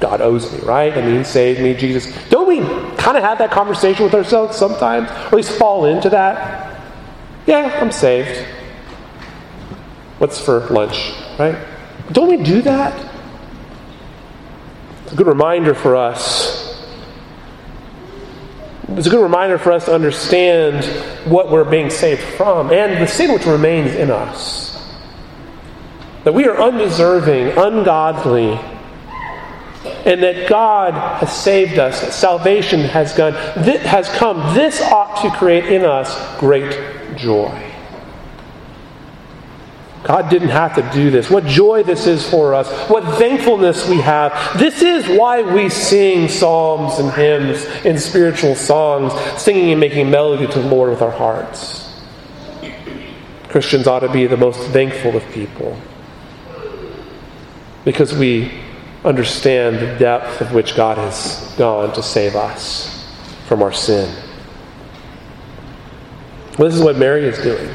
God 0.00 0.20
owes 0.20 0.52
me, 0.52 0.60
right? 0.66 0.92
I 0.92 1.00
mean, 1.00 1.18
He 1.18 1.24
saved 1.24 1.60
me, 1.60 1.74
Jesus. 1.74 2.12
Don't 2.28 2.48
we 2.48 2.58
kind 2.96 3.16
of 3.16 3.22
have 3.22 3.38
that 3.38 3.50
conversation 3.50 4.04
with 4.04 4.14
ourselves 4.14 4.56
sometimes? 4.56 5.08
Or 5.10 5.14
at 5.14 5.32
least 5.34 5.52
fall 5.52 5.84
into 5.86 6.10
that? 6.10 6.80
Yeah, 7.46 7.78
I'm 7.80 7.92
saved. 7.92 8.46
What's 10.18 10.40
for 10.40 10.60
lunch, 10.66 11.12
right? 11.38 11.56
Don't 12.12 12.28
we 12.28 12.42
do 12.42 12.62
that? 12.62 13.12
It's 15.04 15.12
a 15.12 15.16
good 15.16 15.28
reminder 15.28 15.74
for 15.74 15.94
us 15.94 16.65
it's 18.88 19.06
a 19.06 19.10
good 19.10 19.22
reminder 19.22 19.58
for 19.58 19.72
us 19.72 19.86
to 19.86 19.94
understand 19.94 20.84
what 21.30 21.50
we're 21.50 21.64
being 21.64 21.90
saved 21.90 22.20
from 22.20 22.70
and 22.70 23.02
the 23.02 23.06
sin 23.06 23.32
which 23.32 23.44
remains 23.44 23.94
in 23.94 24.10
us. 24.10 24.66
That 26.24 26.34
we 26.34 26.46
are 26.46 26.56
undeserving, 26.56 27.58
ungodly, 27.58 28.58
and 30.04 30.22
that 30.22 30.48
God 30.48 30.94
has 31.18 31.36
saved 31.36 31.78
us, 31.78 32.00
that 32.00 32.12
salvation 32.12 32.80
has, 32.80 33.12
gone, 33.12 33.32
has 33.32 34.08
come. 34.10 34.54
This 34.54 34.80
ought 34.80 35.22
to 35.22 35.36
create 35.36 35.66
in 35.66 35.84
us 35.84 36.38
great 36.38 37.16
joy. 37.16 37.65
God 40.04 40.30
didn't 40.30 40.50
have 40.50 40.74
to 40.76 40.88
do 40.92 41.10
this. 41.10 41.28
What 41.28 41.44
joy 41.46 41.82
this 41.82 42.06
is 42.06 42.28
for 42.28 42.54
us. 42.54 42.70
What 42.88 43.02
thankfulness 43.18 43.88
we 43.88 44.00
have. 44.00 44.58
This 44.58 44.82
is 44.82 45.06
why 45.18 45.42
we 45.42 45.68
sing 45.68 46.28
psalms 46.28 46.98
and 47.00 47.10
hymns 47.12 47.64
and 47.84 48.00
spiritual 48.00 48.54
songs, 48.54 49.12
singing 49.40 49.72
and 49.72 49.80
making 49.80 50.10
melody 50.10 50.46
to 50.46 50.60
the 50.60 50.68
Lord 50.68 50.90
with 50.90 51.02
our 51.02 51.10
hearts. 51.10 51.82
Christians 53.48 53.86
ought 53.86 54.00
to 54.00 54.12
be 54.12 54.26
the 54.26 54.36
most 54.36 54.60
thankful 54.70 55.16
of 55.16 55.28
people 55.30 55.76
because 57.84 58.12
we 58.12 58.52
understand 59.04 59.76
the 59.76 59.98
depth 59.98 60.40
of 60.40 60.52
which 60.52 60.76
God 60.76 60.98
has 60.98 61.54
gone 61.56 61.94
to 61.94 62.02
save 62.02 62.34
us 62.34 63.08
from 63.46 63.62
our 63.62 63.72
sin. 63.72 64.12
This 66.58 66.74
is 66.74 66.82
what 66.82 66.96
Mary 66.96 67.24
is 67.24 67.38
doing. 67.38 67.74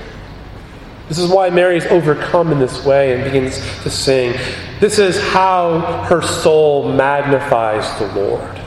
This 1.12 1.20
is 1.20 1.30
why 1.30 1.50
Mary 1.50 1.76
is 1.76 1.86
overcome 1.88 2.54
in 2.54 2.60
this 2.60 2.86
way 2.86 3.12
and 3.14 3.26
begins 3.26 3.58
to 3.84 3.90
sing. 3.90 4.32
This 4.80 4.98
is 4.98 5.22
how 5.22 5.82
her 6.04 6.22
soul 6.22 6.94
magnifies 6.94 8.00
the 8.00 8.08
Lord. 8.14 8.62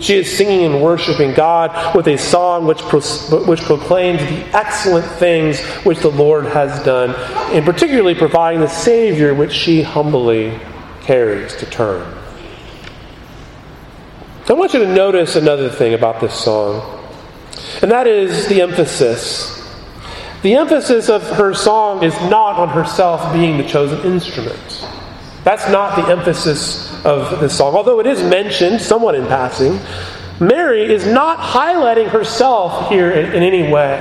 She 0.00 0.14
is 0.14 0.34
singing 0.34 0.64
and 0.64 0.82
worshiping 0.82 1.34
God 1.34 1.94
with 1.94 2.08
a 2.08 2.16
song 2.16 2.66
which, 2.66 2.78
pro- 2.78 3.44
which 3.44 3.60
proclaims 3.60 4.20
the 4.20 4.56
excellent 4.56 5.04
things 5.04 5.60
which 5.84 5.98
the 5.98 6.08
Lord 6.08 6.46
has 6.46 6.82
done, 6.84 7.14
and 7.54 7.66
particularly 7.66 8.14
providing 8.14 8.60
the 8.60 8.68
Savior 8.68 9.34
which 9.34 9.52
she 9.52 9.82
humbly 9.82 10.58
carries 11.02 11.54
to 11.56 11.66
term. 11.66 12.16
I 14.48 14.54
want 14.54 14.72
you 14.72 14.80
to 14.80 14.94
notice 14.94 15.36
another 15.36 15.68
thing 15.68 15.92
about 15.92 16.22
this 16.22 16.32
song, 16.32 17.04
and 17.82 17.90
that 17.90 18.06
is 18.06 18.48
the 18.48 18.62
emphasis. 18.62 19.63
The 20.44 20.56
emphasis 20.56 21.08
of 21.08 21.22
her 21.22 21.54
song 21.54 22.02
is 22.04 22.12
not 22.28 22.58
on 22.58 22.68
herself 22.68 23.32
being 23.32 23.56
the 23.56 23.64
chosen 23.64 23.98
instrument. 24.04 24.86
That's 25.42 25.70
not 25.70 25.96
the 25.96 26.12
emphasis 26.12 26.92
of 27.02 27.40
this 27.40 27.56
song, 27.56 27.74
although 27.74 27.98
it 27.98 28.06
is 28.06 28.22
mentioned 28.22 28.82
somewhat 28.82 29.14
in 29.14 29.26
passing. 29.26 29.80
Mary 30.38 30.84
is 30.84 31.06
not 31.06 31.38
highlighting 31.38 32.10
herself 32.10 32.90
here 32.90 33.10
in, 33.10 33.32
in 33.32 33.42
any 33.42 33.72
way. 33.72 33.98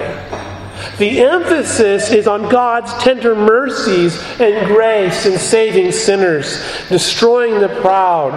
The 0.97 1.21
emphasis 1.21 2.11
is 2.11 2.27
on 2.27 2.49
God's 2.49 2.93
tender 3.01 3.35
mercies 3.35 4.21
and 4.41 4.67
grace 4.67 5.25
in 5.25 5.39
saving 5.39 5.93
sinners, 5.93 6.61
destroying 6.89 7.61
the 7.61 7.69
proud, 7.79 8.33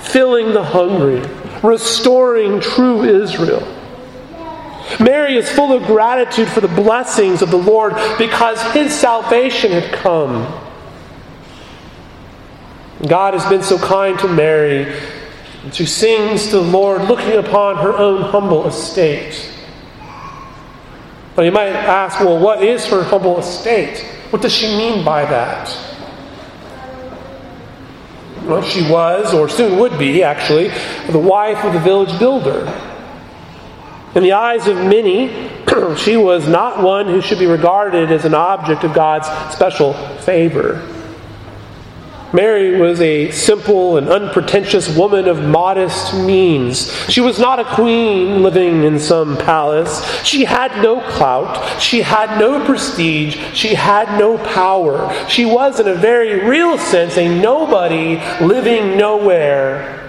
filling 0.00 0.54
the 0.54 0.64
hungry, 0.64 1.20
restoring 1.62 2.58
true 2.58 3.02
Israel. 3.02 3.77
Mary 5.00 5.36
is 5.36 5.50
full 5.50 5.72
of 5.72 5.84
gratitude 5.84 6.48
for 6.48 6.60
the 6.60 6.68
blessings 6.68 7.42
of 7.42 7.50
the 7.50 7.58
Lord 7.58 7.94
because 8.18 8.60
his 8.72 8.92
salvation 8.94 9.72
had 9.72 9.92
come. 9.92 10.46
God 13.06 13.34
has 13.34 13.48
been 13.48 13.62
so 13.62 13.78
kind 13.78 14.18
to 14.18 14.28
Mary. 14.28 14.92
She 15.72 15.86
sings 15.86 16.46
to 16.46 16.56
the 16.56 16.62
Lord, 16.62 17.02
looking 17.02 17.34
upon 17.34 17.76
her 17.76 17.96
own 17.96 18.22
humble 18.22 18.66
estate. 18.66 19.54
But 21.36 21.44
you 21.44 21.52
might 21.52 21.68
ask, 21.68 22.18
well, 22.20 22.40
what 22.40 22.64
is 22.64 22.86
her 22.86 23.04
humble 23.04 23.38
estate? 23.38 24.00
What 24.30 24.42
does 24.42 24.52
she 24.52 24.66
mean 24.66 25.04
by 25.04 25.24
that? 25.24 25.68
Well, 28.44 28.62
she 28.62 28.82
was, 28.90 29.32
or 29.34 29.48
soon 29.48 29.78
would 29.78 29.98
be, 29.98 30.22
actually, 30.22 30.68
the 31.10 31.18
wife 31.18 31.62
of 31.64 31.74
the 31.74 31.80
village 31.80 32.18
builder. 32.18 32.66
In 34.18 34.24
the 34.24 34.32
eyes 34.32 34.66
of 34.66 34.76
many, 34.78 35.28
she 35.96 36.16
was 36.16 36.48
not 36.48 36.82
one 36.82 37.06
who 37.06 37.20
should 37.20 37.38
be 37.38 37.46
regarded 37.46 38.10
as 38.10 38.24
an 38.24 38.34
object 38.34 38.82
of 38.82 38.92
God's 38.92 39.28
special 39.54 39.92
favor. 40.18 40.84
Mary 42.32 42.80
was 42.80 43.00
a 43.00 43.30
simple 43.30 43.96
and 43.96 44.08
unpretentious 44.08 44.88
woman 44.96 45.28
of 45.28 45.44
modest 45.44 46.14
means. 46.14 46.92
She 47.08 47.20
was 47.20 47.38
not 47.38 47.60
a 47.60 47.74
queen 47.76 48.42
living 48.42 48.82
in 48.82 48.98
some 48.98 49.36
palace. 49.36 50.04
She 50.24 50.44
had 50.44 50.82
no 50.82 51.00
clout. 51.12 51.80
She 51.80 52.02
had 52.02 52.40
no 52.40 52.66
prestige. 52.66 53.36
She 53.54 53.72
had 53.72 54.18
no 54.18 54.36
power. 54.52 55.14
She 55.28 55.44
was, 55.44 55.78
in 55.78 55.86
a 55.86 55.94
very 55.94 56.44
real 56.44 56.76
sense, 56.76 57.16
a 57.16 57.40
nobody 57.40 58.16
living 58.44 58.96
nowhere. 58.98 60.07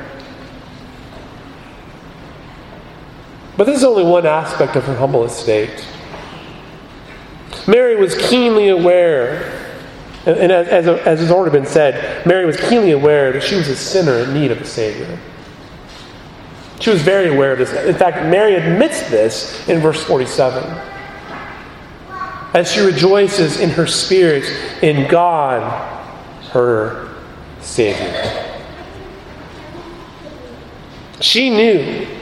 But 3.59 3.65
this 3.65 3.79
is 3.79 3.83
only 3.83 4.05
one 4.05 4.25
aspect 4.25 4.77
of 4.77 4.85
her 4.85 4.95
humble 4.95 5.25
estate. 5.25 5.85
Mary 7.67 7.97
was 7.97 8.15
keenly 8.15 8.69
aware 8.69 9.53
and 10.25 10.49
as, 10.49 10.69
as, 10.69 10.87
as 10.87 11.19
has 11.19 11.29
already 11.29 11.51
been 11.51 11.65
said, 11.65 12.25
Mary 12.25 12.45
was 12.45 12.55
keenly 12.55 12.91
aware 12.91 13.33
that 13.33 13.43
she 13.43 13.55
was 13.55 13.67
a 13.67 13.75
sinner 13.75 14.19
in 14.19 14.33
need 14.33 14.51
of 14.51 14.61
a 14.61 14.65
Savior. 14.65 15.19
She 16.79 16.89
was 16.89 17.01
very 17.01 17.35
aware 17.35 17.51
of 17.51 17.57
this. 17.57 17.73
In 17.73 17.95
fact, 17.95 18.29
Mary 18.31 18.55
admits 18.55 19.09
this 19.09 19.67
in 19.67 19.81
verse 19.81 20.01
47. 20.05 20.63
As 22.53 22.71
she 22.71 22.79
rejoices 22.79 23.59
in 23.59 23.71
her 23.71 23.87
spirit 23.87 24.45
in 24.81 25.09
God, 25.11 25.61
her 26.51 27.13
Savior. 27.59 28.63
She 31.19 31.49
knew 31.49 32.18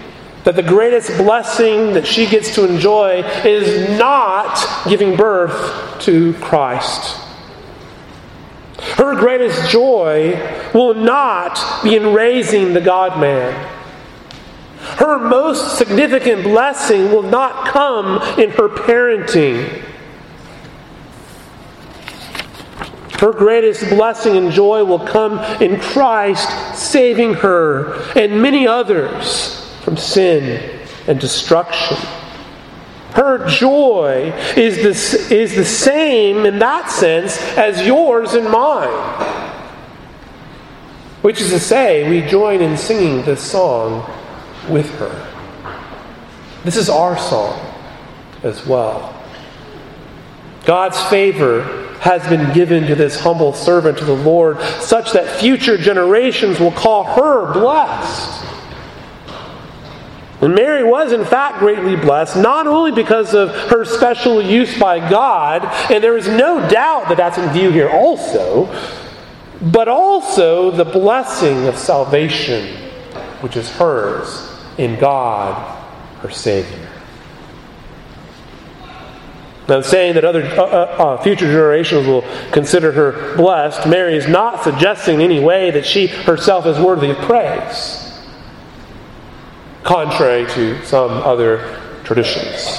that 0.48 0.56
the 0.56 0.64
greatest 0.64 1.10
blessing 1.18 1.92
that 1.92 2.08
she 2.08 2.26
gets 2.26 2.56
to 2.56 2.66
enjoy 2.66 3.22
is 3.44 4.00
not 4.00 4.58
giving 4.88 5.14
birth 5.14 6.00
to 6.00 6.34
Christ. 6.36 7.20
Her 8.96 9.14
greatest 9.16 9.70
joy 9.70 10.38
will 10.74 10.94
not 10.94 11.84
be 11.84 11.98
in 11.98 12.14
raising 12.14 12.74
the 12.74 12.80
God 12.80 13.20
man. 13.20 13.52
Her 14.80 15.20
most 15.20 15.78
significant 15.78 16.44
blessing 16.44 17.12
will 17.12 17.24
not 17.24 17.68
come 17.68 18.40
in 18.40 18.52
her 18.52 18.70
parenting. 18.70 19.84
Her 23.20 23.34
greatest 23.34 23.90
blessing 23.90 24.38
and 24.38 24.54
joy 24.54 24.86
will 24.86 25.06
come 25.06 25.40
in 25.62 25.78
Christ 25.82 26.78
saving 26.78 27.34
her 27.34 27.96
and 28.18 28.42
many 28.42 28.66
others 28.66 29.57
from 29.88 29.96
sin 29.96 30.82
and 31.08 31.18
destruction. 31.18 31.96
Her 33.12 33.48
joy 33.48 34.34
is 34.58 34.76
the, 34.84 35.34
is 35.34 35.56
the 35.56 35.64
same 35.64 36.46
in 36.46 36.60
that 36.60 36.92
sense 36.92 37.40
as 37.56 37.88
yours 37.88 38.34
and 38.34 38.50
mine. 38.50 38.90
Which 41.22 41.40
is 41.40 41.52
to 41.52 41.60
say, 41.62 42.10
we 42.10 42.28
join 42.30 42.60
in 42.60 42.76
singing 42.76 43.24
this 43.24 43.42
song 43.42 44.00
with 44.68 44.94
her. 44.96 45.34
This 46.66 46.76
is 46.76 46.90
our 46.90 47.18
song 47.18 47.58
as 48.44 48.66
well. 48.66 49.18
God's 50.66 51.02
favor 51.04 51.62
has 52.02 52.28
been 52.28 52.54
given 52.54 52.88
to 52.88 52.96
this 52.96 53.18
humble 53.22 53.54
servant 53.54 54.02
of 54.02 54.08
the 54.08 54.18
Lord, 54.18 54.60
such 54.82 55.14
that 55.14 55.40
future 55.40 55.78
generations 55.78 56.60
will 56.60 56.74
call 56.74 57.06
her 57.06 57.54
blessed. 57.54 58.57
And 60.42 60.54
Mary 60.54 60.84
was, 60.84 61.12
in 61.12 61.26
fact, 61.26 61.60
greatly 61.60 61.96
blessed, 61.96 62.38
not 62.38 62.68
only 62.68 62.92
because 62.92 63.34
of 63.34 63.50
her 63.70 63.84
special 63.84 64.40
use 64.40 64.78
by 64.80 65.00
God, 65.10 65.64
and 65.92 66.04
there 66.04 66.16
is 66.16 66.28
no 66.28 66.68
doubt 66.70 67.10
that 67.10 67.18
that's 67.18 67.40
in 67.40 67.50
view 67.50 67.72
here 67.72 67.90
also, 67.90 68.66
but 69.60 69.88
also 69.88 70.70
the 70.70 70.86
blessing 70.86 71.68
of 71.68 71.76
salvation, 71.76 72.68
which 73.42 73.58
is 73.58 73.68
hers 73.72 74.56
in 74.78 75.00
God, 75.00 75.76
her 76.20 76.30
Savior. 76.30 76.88
Now, 79.68 79.82
saying 79.82 80.14
that 80.14 80.24
other 80.24 80.44
uh, 80.44 80.62
uh, 80.62 80.68
uh, 80.68 81.24
future 81.24 81.48
generations 81.48 82.06
will 82.06 82.24
consider 82.52 82.92
her 82.92 83.36
blessed, 83.36 83.88
Mary 83.88 84.16
is 84.16 84.28
not 84.28 84.64
suggesting 84.64 85.16
in 85.16 85.22
any 85.22 85.40
way 85.40 85.72
that 85.72 85.86
she 85.86 86.08
herself 86.08 86.68
is 86.68 86.80
worthy 86.80 87.10
of 87.10 87.18
praise 87.18 88.07
contrary 89.88 90.46
to 90.52 90.84
some 90.86 91.10
other 91.10 91.82
traditions. 92.04 92.78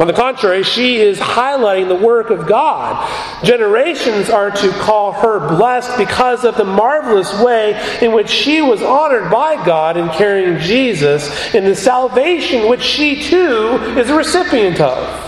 On 0.00 0.06
the 0.06 0.12
contrary, 0.12 0.62
she 0.62 0.96
is 0.96 1.18
highlighting 1.18 1.88
the 1.88 1.94
work 1.94 2.30
of 2.30 2.46
God. 2.48 3.44
Generations 3.44 4.30
are 4.30 4.50
to 4.50 4.70
call 4.72 5.12
her 5.12 5.48
blessed 5.56 5.98
because 5.98 6.44
of 6.44 6.56
the 6.56 6.64
marvelous 6.64 7.32
way 7.40 7.98
in 8.00 8.12
which 8.12 8.28
she 8.28 8.60
was 8.60 8.82
honored 8.82 9.30
by 9.30 9.54
God 9.64 9.96
in 9.96 10.08
carrying 10.10 10.58
Jesus 10.58 11.54
and 11.54 11.66
the 11.66 11.76
salvation 11.76 12.68
which 12.68 12.82
she 12.82 13.22
too 13.22 13.76
is 13.96 14.10
a 14.10 14.16
recipient 14.16 14.80
of. 14.80 15.20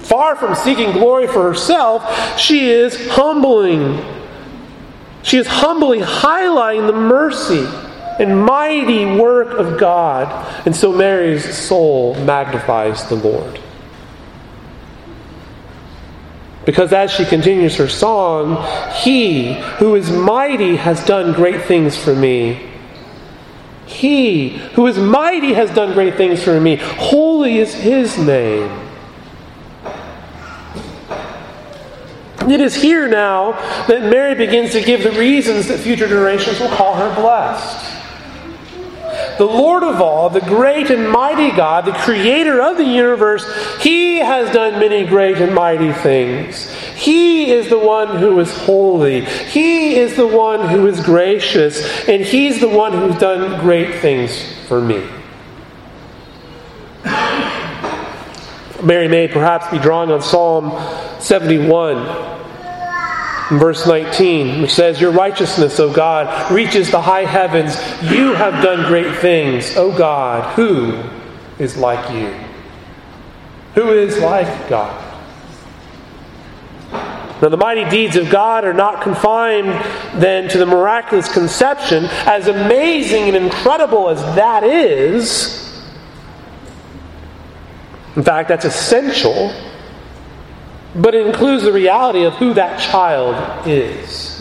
Far 0.00 0.36
from 0.36 0.54
seeking 0.54 0.92
glory 0.92 1.26
for 1.26 1.42
herself, 1.42 2.38
she 2.38 2.68
is 2.68 3.08
humbling 3.10 4.19
she 5.22 5.38
is 5.38 5.46
humbly 5.46 6.00
highlighting 6.00 6.86
the 6.86 6.92
mercy 6.92 7.66
and 8.18 8.44
mighty 8.44 9.04
work 9.04 9.58
of 9.58 9.78
God. 9.78 10.66
And 10.66 10.74
so 10.74 10.92
Mary's 10.92 11.56
soul 11.56 12.14
magnifies 12.24 13.08
the 13.08 13.16
Lord. 13.16 13.60
Because 16.64 16.92
as 16.92 17.10
she 17.10 17.24
continues 17.24 17.76
her 17.76 17.88
song, 17.88 18.64
He 19.02 19.54
who 19.78 19.94
is 19.94 20.10
mighty 20.10 20.76
has 20.76 21.04
done 21.04 21.32
great 21.32 21.62
things 21.62 21.96
for 21.96 22.14
me. 22.14 22.68
He 23.86 24.50
who 24.74 24.86
is 24.86 24.98
mighty 24.98 25.54
has 25.54 25.70
done 25.74 25.94
great 25.94 26.16
things 26.16 26.42
for 26.42 26.60
me. 26.60 26.76
Holy 26.76 27.58
is 27.58 27.74
His 27.74 28.18
name. 28.18 28.79
It 32.48 32.60
is 32.60 32.74
here 32.74 33.06
now 33.08 33.52
that 33.86 34.02
Mary 34.02 34.34
begins 34.34 34.72
to 34.72 34.80
give 34.82 35.02
the 35.02 35.12
reasons 35.12 35.68
that 35.68 35.80
future 35.80 36.08
generations 36.08 36.58
will 36.58 36.68
call 36.70 36.94
her 36.94 37.14
blessed. 37.14 37.98
the 39.38 39.44
Lord 39.44 39.82
of 39.82 40.00
all, 40.00 40.30
the 40.30 40.40
great 40.40 40.90
and 40.90 41.08
mighty 41.08 41.50
God, 41.54 41.84
the 41.84 41.92
creator 41.92 42.60
of 42.62 42.76
the 42.76 42.84
universe, 42.84 43.44
he 43.80 44.18
has 44.18 44.52
done 44.54 44.78
many 44.78 45.06
great 45.06 45.38
and 45.38 45.54
mighty 45.54 45.92
things. 45.92 46.70
He 46.94 47.50
is 47.50 47.68
the 47.68 47.78
one 47.78 48.18
who 48.18 48.38
is 48.40 48.54
holy. 48.64 49.24
He 49.24 49.96
is 49.96 50.16
the 50.16 50.26
one 50.26 50.68
who 50.68 50.86
is 50.86 51.00
gracious. 51.00 52.06
And 52.08 52.22
he's 52.22 52.60
the 52.60 52.68
one 52.68 52.92
who's 52.92 53.16
done 53.18 53.60
great 53.60 54.00
things 54.00 54.42
for 54.66 54.80
me. 54.80 55.08
Mary 58.82 59.08
may 59.08 59.28
perhaps 59.28 59.70
be 59.70 59.78
drawing 59.78 60.10
on 60.10 60.22
Psalm 60.22 60.70
71 61.20 62.38
verse 63.58 63.86
19, 63.86 64.62
which 64.62 64.72
says, 64.72 65.00
Your 65.00 65.10
righteousness, 65.10 65.80
O 65.80 65.92
God, 65.92 66.52
reaches 66.52 66.90
the 66.90 67.00
high 67.00 67.24
heavens. 67.24 67.74
You 68.12 68.34
have 68.34 68.62
done 68.62 68.86
great 68.86 69.16
things, 69.16 69.76
O 69.76 69.96
God. 69.96 70.54
Who 70.54 71.02
is 71.58 71.76
like 71.76 72.12
you? 72.12 72.32
Who 73.74 73.92
is 73.92 74.18
like 74.18 74.68
God? 74.68 75.06
Now, 77.42 77.48
the 77.48 77.56
mighty 77.56 77.88
deeds 77.88 78.16
of 78.16 78.28
God 78.28 78.64
are 78.64 78.74
not 78.74 79.02
confined 79.02 79.68
then 80.20 80.48
to 80.50 80.58
the 80.58 80.66
miraculous 80.66 81.32
conception, 81.32 82.04
as 82.26 82.48
amazing 82.48 83.34
and 83.34 83.36
incredible 83.36 84.10
as 84.10 84.20
that 84.36 84.62
is. 84.62 85.59
In 88.16 88.22
fact, 88.22 88.48
that's 88.48 88.64
essential 88.64 89.52
but 90.94 91.14
it 91.14 91.26
includes 91.26 91.62
the 91.62 91.72
reality 91.72 92.24
of 92.24 92.34
who 92.34 92.54
that 92.54 92.80
child 92.80 93.66
is, 93.66 94.40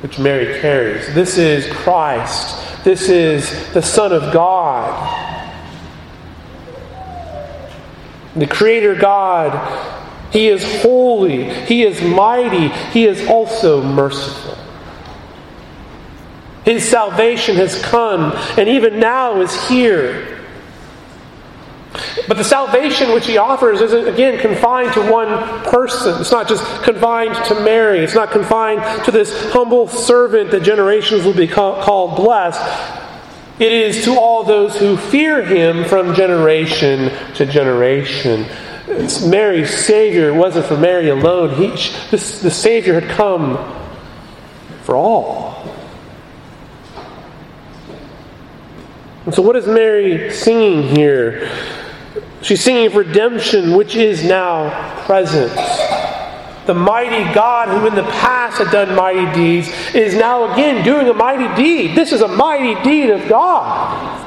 which 0.00 0.18
Mary 0.18 0.58
carries. 0.60 1.12
This 1.14 1.36
is 1.36 1.70
Christ, 1.72 2.84
this 2.84 3.08
is 3.08 3.72
the 3.74 3.82
Son 3.82 4.12
of 4.12 4.32
God. 4.32 5.16
The 8.36 8.46
Creator 8.46 8.94
God, 8.94 10.32
He 10.32 10.48
is 10.48 10.82
holy, 10.82 11.44
He 11.66 11.82
is 11.82 12.00
mighty, 12.00 12.68
He 12.92 13.04
is 13.04 13.28
also 13.28 13.82
merciful. 13.82 14.56
His 16.64 16.88
salvation 16.88 17.56
has 17.56 17.80
come, 17.82 18.32
and 18.56 18.68
even 18.68 19.00
now 19.00 19.40
is 19.40 19.68
here. 19.68 20.37
But 22.26 22.36
the 22.36 22.44
salvation 22.44 23.12
which 23.12 23.26
he 23.26 23.38
offers 23.38 23.80
isn't, 23.80 24.08
again, 24.08 24.38
confined 24.38 24.92
to 24.92 25.10
one 25.10 25.28
person. 25.64 26.20
It's 26.20 26.30
not 26.30 26.48
just 26.48 26.64
confined 26.82 27.34
to 27.46 27.54
Mary. 27.60 28.00
It's 28.00 28.14
not 28.14 28.30
confined 28.30 29.04
to 29.04 29.10
this 29.10 29.52
humble 29.52 29.88
servant 29.88 30.50
that 30.50 30.62
generations 30.62 31.24
will 31.24 31.34
be 31.34 31.48
called 31.48 32.16
blessed. 32.16 32.60
It 33.58 33.72
is 33.72 34.04
to 34.04 34.16
all 34.16 34.44
those 34.44 34.78
who 34.78 34.96
fear 34.96 35.42
him 35.42 35.84
from 35.84 36.14
generation 36.14 37.10
to 37.34 37.46
generation. 37.46 38.46
It's 38.86 39.24
Mary's 39.24 39.84
Savior. 39.84 40.28
It 40.28 40.34
wasn't 40.34 40.66
for 40.66 40.76
Mary 40.76 41.08
alone. 41.08 41.54
He, 41.56 41.68
this, 42.10 42.40
the 42.40 42.50
Savior 42.50 43.00
had 43.00 43.10
come 43.10 43.56
for 44.82 44.94
all. 44.94 45.48
And 49.24 49.34
so, 49.34 49.42
what 49.42 49.56
is 49.56 49.66
Mary 49.66 50.30
singing 50.30 50.84
here? 50.84 51.50
She's 52.42 52.62
singing 52.62 52.86
of 52.86 52.96
redemption, 52.96 53.76
which 53.76 53.96
is 53.96 54.24
now 54.24 55.04
present. 55.06 55.52
The 56.66 56.74
mighty 56.74 57.32
God 57.34 57.68
who 57.68 57.86
in 57.86 57.94
the 57.94 58.08
past 58.10 58.58
had 58.58 58.70
done 58.70 58.94
mighty 58.94 59.32
deeds 59.34 59.68
is 59.94 60.14
now 60.14 60.52
again 60.52 60.84
doing 60.84 61.08
a 61.08 61.14
mighty 61.14 61.48
deed. 61.60 61.96
This 61.96 62.12
is 62.12 62.20
a 62.20 62.28
mighty 62.28 62.80
deed 62.82 63.10
of 63.10 63.26
God. 63.28 64.26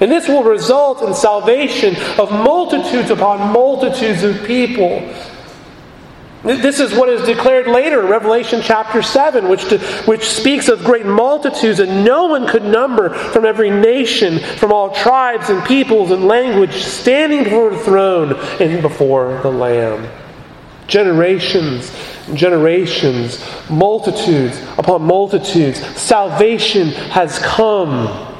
And 0.00 0.10
this 0.10 0.28
will 0.28 0.44
result 0.44 1.02
in 1.02 1.12
salvation 1.12 1.96
of 2.18 2.30
multitudes 2.30 3.10
upon 3.10 3.52
multitudes 3.52 4.22
of 4.22 4.44
people. 4.46 5.00
This 6.44 6.78
is 6.78 6.94
what 6.94 7.08
is 7.08 7.26
declared 7.26 7.66
later 7.66 8.00
in 8.00 8.06
Revelation 8.06 8.60
chapter 8.62 9.02
7, 9.02 9.48
which, 9.48 9.64
which 10.06 10.24
speaks 10.28 10.68
of 10.68 10.84
great 10.84 11.04
multitudes 11.04 11.78
that 11.78 11.88
no 11.88 12.26
one 12.26 12.46
could 12.46 12.62
number 12.62 13.10
from 13.10 13.44
every 13.44 13.70
nation, 13.70 14.38
from 14.38 14.70
all 14.70 14.94
tribes 14.94 15.50
and 15.50 15.64
peoples 15.64 16.12
and 16.12 16.26
language, 16.26 16.72
standing 16.74 17.42
before 17.42 17.70
the 17.70 17.78
throne 17.80 18.34
and 18.60 18.80
before 18.82 19.40
the 19.42 19.50
Lamb. 19.50 20.08
Generations, 20.86 21.92
generations, 22.34 23.44
multitudes 23.68 24.62
upon 24.78 25.02
multitudes. 25.02 25.84
Salvation 26.00 26.88
has 27.10 27.40
come. 27.40 28.36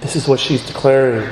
This 0.00 0.16
is 0.16 0.26
what 0.26 0.40
she's 0.40 0.66
declaring. 0.66 1.28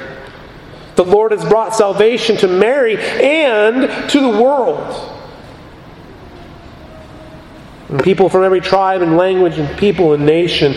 The 0.94 1.04
Lord 1.04 1.32
has 1.32 1.44
brought 1.44 1.74
salvation 1.74 2.36
to 2.38 2.48
Mary 2.48 2.96
and 2.98 4.08
to 4.10 4.20
the 4.20 4.42
world. 4.42 5.14
And 7.88 8.02
people 8.02 8.28
from 8.28 8.42
every 8.42 8.60
tribe 8.60 9.02
and 9.02 9.16
language 9.16 9.58
and 9.58 9.78
people 9.78 10.12
and 10.12 10.26
nation. 10.26 10.74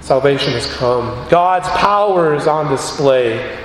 Salvation 0.00 0.52
has 0.52 0.72
come. 0.74 1.28
God's 1.28 1.68
power 1.70 2.34
is 2.34 2.46
on 2.46 2.70
display. 2.70 3.58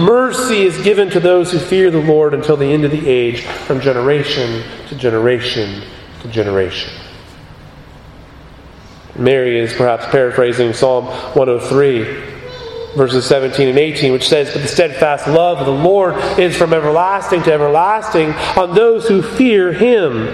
Mercy 0.00 0.62
is 0.62 0.82
given 0.82 1.08
to 1.10 1.20
those 1.20 1.50
who 1.50 1.58
fear 1.58 1.90
the 1.90 2.02
Lord 2.02 2.34
until 2.34 2.56
the 2.56 2.66
end 2.66 2.84
of 2.84 2.90
the 2.90 3.08
age, 3.08 3.42
from 3.42 3.80
generation 3.80 4.64
to 4.88 4.94
generation 4.94 5.82
to 6.20 6.28
generation. 6.28 6.92
Mary 9.16 9.58
is 9.58 9.72
perhaps 9.72 10.04
paraphrasing 10.06 10.72
Psalm 10.72 11.06
103 11.06 12.27
verses 12.98 13.24
17 13.24 13.68
and 13.68 13.78
18, 13.78 14.12
which 14.12 14.28
says, 14.28 14.52
But 14.52 14.62
the 14.62 14.68
steadfast 14.68 15.26
love 15.26 15.58
of 15.58 15.66
the 15.66 15.72
Lord 15.72 16.16
is 16.38 16.56
from 16.56 16.74
everlasting 16.74 17.42
to 17.44 17.52
everlasting 17.52 18.32
on 18.60 18.74
those 18.74 19.08
who 19.08 19.22
fear 19.22 19.72
him, 19.72 20.28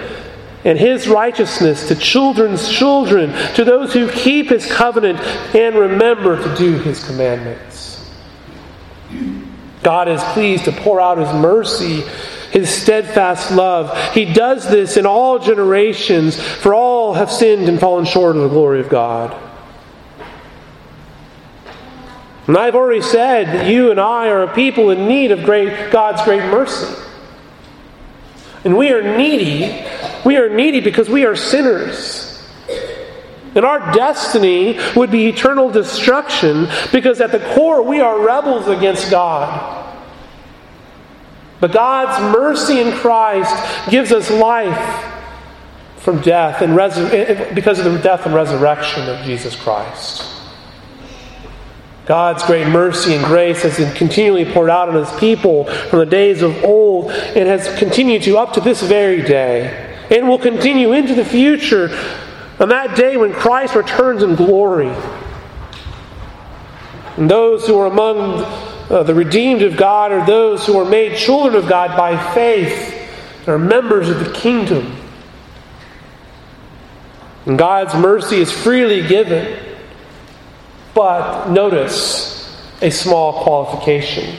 and 0.64 0.78
his 0.78 1.06
righteousness 1.06 1.86
to 1.88 1.94
children's 1.94 2.68
children, 2.68 3.30
to 3.54 3.64
those 3.64 3.92
who 3.92 4.10
keep 4.10 4.48
his 4.48 4.66
covenant 4.66 5.20
and 5.54 5.76
remember 5.76 6.42
to 6.42 6.56
do 6.56 6.78
his 6.78 7.04
commandments. 7.04 8.10
God 9.82 10.08
is 10.08 10.22
pleased 10.32 10.64
to 10.64 10.72
pour 10.72 11.00
out 11.00 11.18
his 11.18 11.32
mercy 11.34 12.02
his 12.54 12.70
steadfast 12.70 13.50
love. 13.50 14.14
He 14.14 14.32
does 14.32 14.70
this 14.70 14.96
in 14.96 15.06
all 15.06 15.40
generations, 15.40 16.40
for 16.40 16.72
all 16.72 17.12
have 17.14 17.28
sinned 17.28 17.68
and 17.68 17.80
fallen 17.80 18.04
short 18.04 18.36
of 18.36 18.42
the 18.42 18.48
glory 18.48 18.78
of 18.78 18.88
God. 18.88 19.43
And 22.46 22.58
I've 22.58 22.74
already 22.74 23.00
said 23.00 23.46
that 23.48 23.66
you 23.66 23.90
and 23.90 23.98
I 23.98 24.28
are 24.28 24.42
a 24.42 24.54
people 24.54 24.90
in 24.90 25.08
need 25.08 25.30
of 25.32 25.44
great, 25.44 25.90
God's 25.90 26.22
great 26.22 26.42
mercy. 26.50 26.94
And 28.64 28.76
we 28.76 28.92
are 28.92 29.02
needy. 29.16 29.86
We 30.24 30.36
are 30.36 30.48
needy 30.48 30.80
because 30.80 31.08
we 31.08 31.24
are 31.24 31.36
sinners. 31.36 32.30
And 33.54 33.64
our 33.64 33.92
destiny 33.92 34.78
would 34.96 35.10
be 35.10 35.26
eternal 35.26 35.70
destruction 35.70 36.66
because 36.92 37.20
at 37.20 37.30
the 37.30 37.40
core 37.54 37.82
we 37.82 38.00
are 38.00 38.20
rebels 38.20 38.68
against 38.68 39.10
God. 39.10 39.82
But 41.60 41.72
God's 41.72 42.36
mercy 42.36 42.80
in 42.80 42.92
Christ 42.92 43.90
gives 43.90 44.12
us 44.12 44.30
life 44.30 45.12
from 45.98 46.20
death 46.20 46.60
and 46.60 46.76
res- 46.76 46.98
eh, 46.98 47.14
eh, 47.14 47.54
because 47.54 47.78
of 47.78 47.90
the 47.90 47.98
death 47.98 48.26
and 48.26 48.34
resurrection 48.34 49.08
of 49.08 49.24
Jesus 49.24 49.56
Christ. 49.56 50.33
God's 52.06 52.42
great 52.44 52.68
mercy 52.68 53.14
and 53.14 53.24
grace 53.24 53.62
has 53.62 53.78
been 53.78 53.94
continually 53.94 54.44
poured 54.44 54.68
out 54.68 54.90
on 54.90 54.94
his 54.94 55.10
people 55.18 55.64
from 55.64 56.00
the 56.00 56.06
days 56.06 56.42
of 56.42 56.62
old 56.62 57.10
and 57.10 57.48
has 57.48 57.78
continued 57.78 58.22
to 58.24 58.36
up 58.36 58.52
to 58.54 58.60
this 58.60 58.82
very 58.82 59.22
day 59.22 59.94
and 60.10 60.28
will 60.28 60.38
continue 60.38 60.92
into 60.92 61.14
the 61.14 61.24
future 61.24 61.88
on 62.60 62.68
that 62.68 62.94
day 62.94 63.16
when 63.16 63.32
Christ 63.32 63.74
returns 63.74 64.22
in 64.22 64.34
glory. 64.34 64.94
And 67.16 67.30
those 67.30 67.66
who 67.66 67.78
are 67.78 67.86
among 67.86 68.42
uh, 68.90 69.02
the 69.02 69.14
redeemed 69.14 69.62
of 69.62 69.76
God 69.76 70.12
are 70.12 70.26
those 70.26 70.66
who 70.66 70.78
are 70.78 70.84
made 70.84 71.16
children 71.16 71.54
of 71.54 71.68
God 71.68 71.96
by 71.96 72.34
faith 72.34 72.92
and 73.40 73.48
are 73.48 73.58
members 73.58 74.10
of 74.10 74.18
the 74.18 74.32
kingdom. 74.32 74.96
And 77.46 77.58
God's 77.58 77.94
mercy 77.94 78.36
is 78.36 78.52
freely 78.52 79.06
given. 79.06 79.73
But 80.94 81.48
notice 81.50 82.56
a 82.80 82.90
small 82.90 83.42
qualification 83.42 84.36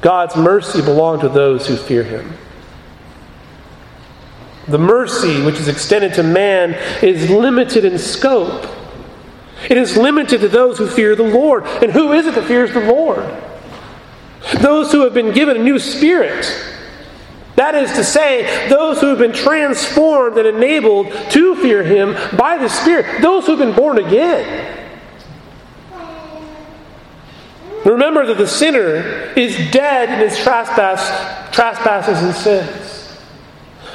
God's 0.00 0.34
mercy 0.34 0.80
belongs 0.80 1.20
to 1.20 1.28
those 1.28 1.66
who 1.66 1.76
fear 1.76 2.02
him. 2.02 2.32
The 4.66 4.78
mercy 4.78 5.42
which 5.42 5.56
is 5.60 5.68
extended 5.68 6.14
to 6.14 6.22
man 6.22 6.72
is 7.02 7.28
limited 7.28 7.84
in 7.84 7.98
scope. 7.98 8.66
It 9.68 9.76
is 9.76 9.96
limited 9.96 10.40
to 10.40 10.48
those 10.48 10.78
who 10.78 10.86
fear 10.86 11.14
the 11.14 11.22
Lord. 11.22 11.64
And 11.82 11.92
who 11.92 12.12
is 12.12 12.26
it 12.26 12.34
that 12.34 12.44
fears 12.44 12.72
the 12.72 12.80
Lord? 12.80 13.26
Those 14.60 14.90
who 14.90 15.02
have 15.02 15.12
been 15.12 15.34
given 15.34 15.58
a 15.58 15.62
new 15.62 15.78
spirit 15.78 16.50
That 17.56 17.74
is 17.74 17.92
to 17.92 18.04
say, 18.04 18.68
those 18.70 19.02
who 19.02 19.08
have 19.08 19.18
been 19.18 19.34
transformed 19.34 20.38
and 20.38 20.46
enabled 20.46 21.12
to 21.32 21.54
fear 21.56 21.82
Him 21.82 22.14
by 22.34 22.56
the 22.56 22.68
Spirit, 22.68 23.20
those 23.20 23.44
who 23.44 23.54
have 23.54 23.58
been 23.58 23.76
born 23.76 23.98
again. 23.98 24.79
Remember 27.84 28.26
that 28.26 28.36
the 28.36 28.46
sinner 28.46 29.32
is 29.36 29.56
dead 29.70 30.10
in 30.10 30.28
his 30.28 30.38
trespass, 30.38 31.54
trespasses 31.54 32.22
and 32.22 32.34
sins. 32.34 33.18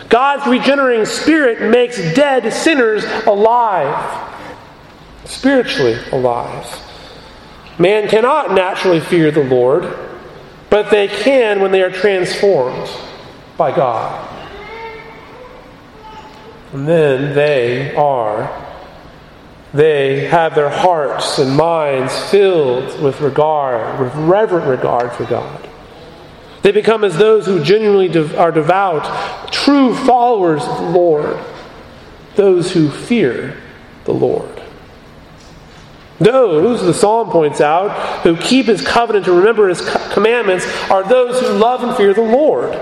God's 0.09 0.47
regenerating 0.47 1.05
spirit 1.05 1.69
makes 1.69 1.97
dead 2.15 2.51
sinners 2.51 3.03
alive, 3.27 4.33
spiritually 5.25 5.97
alive. 6.11 6.65
Man 7.77 8.07
cannot 8.07 8.53
naturally 8.53 8.99
fear 8.99 9.29
the 9.31 9.43
Lord, 9.43 9.97
but 10.69 10.89
they 10.89 11.07
can 11.07 11.61
when 11.61 11.71
they 11.71 11.81
are 11.81 11.91
transformed 11.91 12.89
by 13.57 13.75
God. 13.75 14.31
And 16.73 16.87
then 16.87 17.35
they 17.35 17.95
are 17.95 18.64
they 19.75 20.25
have 20.27 20.55
their 20.55 20.69
hearts 20.69 21.37
and 21.37 21.57
minds 21.57 22.17
filled 22.31 23.01
with 23.01 23.19
regard, 23.19 23.99
with 23.99 24.15
reverent 24.15 24.67
regard 24.67 25.11
for 25.11 25.25
God. 25.25 25.69
They 26.61 26.71
become 26.71 27.03
as 27.03 27.17
those 27.17 27.45
who 27.45 27.61
genuinely 27.61 28.07
are 28.37 28.53
devout, 28.53 29.51
true 29.51 29.93
followers 29.93 30.63
of 30.63 30.77
the 30.77 30.89
Lord, 30.91 31.37
those 32.37 32.71
who 32.71 32.89
fear 32.89 33.61
the 34.05 34.13
Lord. 34.13 34.63
Those, 36.19 36.81
the 36.81 36.93
psalm 36.93 37.29
points 37.29 37.59
out, 37.59 38.21
who 38.21 38.37
keep 38.37 38.67
his 38.67 38.81
covenant 38.81 39.27
and 39.27 39.37
remember 39.37 39.67
his 39.67 39.81
commandments 40.13 40.65
are 40.89 41.03
those 41.03 41.41
who 41.41 41.49
love 41.49 41.83
and 41.83 41.97
fear 41.97 42.13
the 42.13 42.21
Lord. 42.21 42.73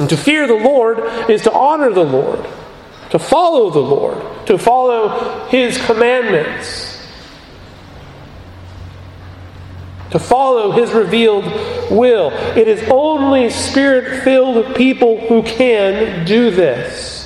And 0.00 0.08
to 0.08 0.16
fear 0.16 0.48
the 0.48 0.54
Lord 0.54 0.98
is 1.30 1.42
to 1.42 1.52
honor 1.52 1.92
the 1.92 2.04
Lord 2.04 2.44
to 3.10 3.18
follow 3.18 3.70
the 3.70 3.80
Lord, 3.80 4.46
to 4.46 4.56
follow 4.56 5.46
His 5.48 5.76
commandments, 5.84 7.06
to 10.10 10.18
follow 10.18 10.72
His 10.72 10.92
revealed 10.92 11.44
will. 11.90 12.30
It 12.56 12.68
is 12.68 12.88
only 12.90 13.50
spirit 13.50 14.22
filled 14.22 14.74
people 14.76 15.20
who 15.26 15.42
can 15.42 16.24
do 16.24 16.50
this. 16.50 17.20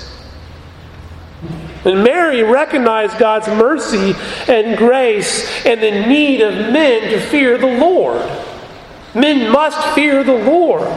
And 1.85 2.03
Mary 2.03 2.43
recognized 2.43 3.19
God's 3.19 3.47
mercy 3.49 4.15
and 4.49 4.77
grace 4.77 5.67
and 5.67 5.83
the 5.83 6.07
need 6.07 6.41
of 6.41 6.55
men 6.73 7.11
to 7.11 7.21
fear 7.21 7.59
the 7.59 7.79
Lord. 7.79 8.23
Men 9.15 9.51
must 9.53 9.95
fear 9.95 10.25
the 10.25 10.33
Lord. 10.33 10.89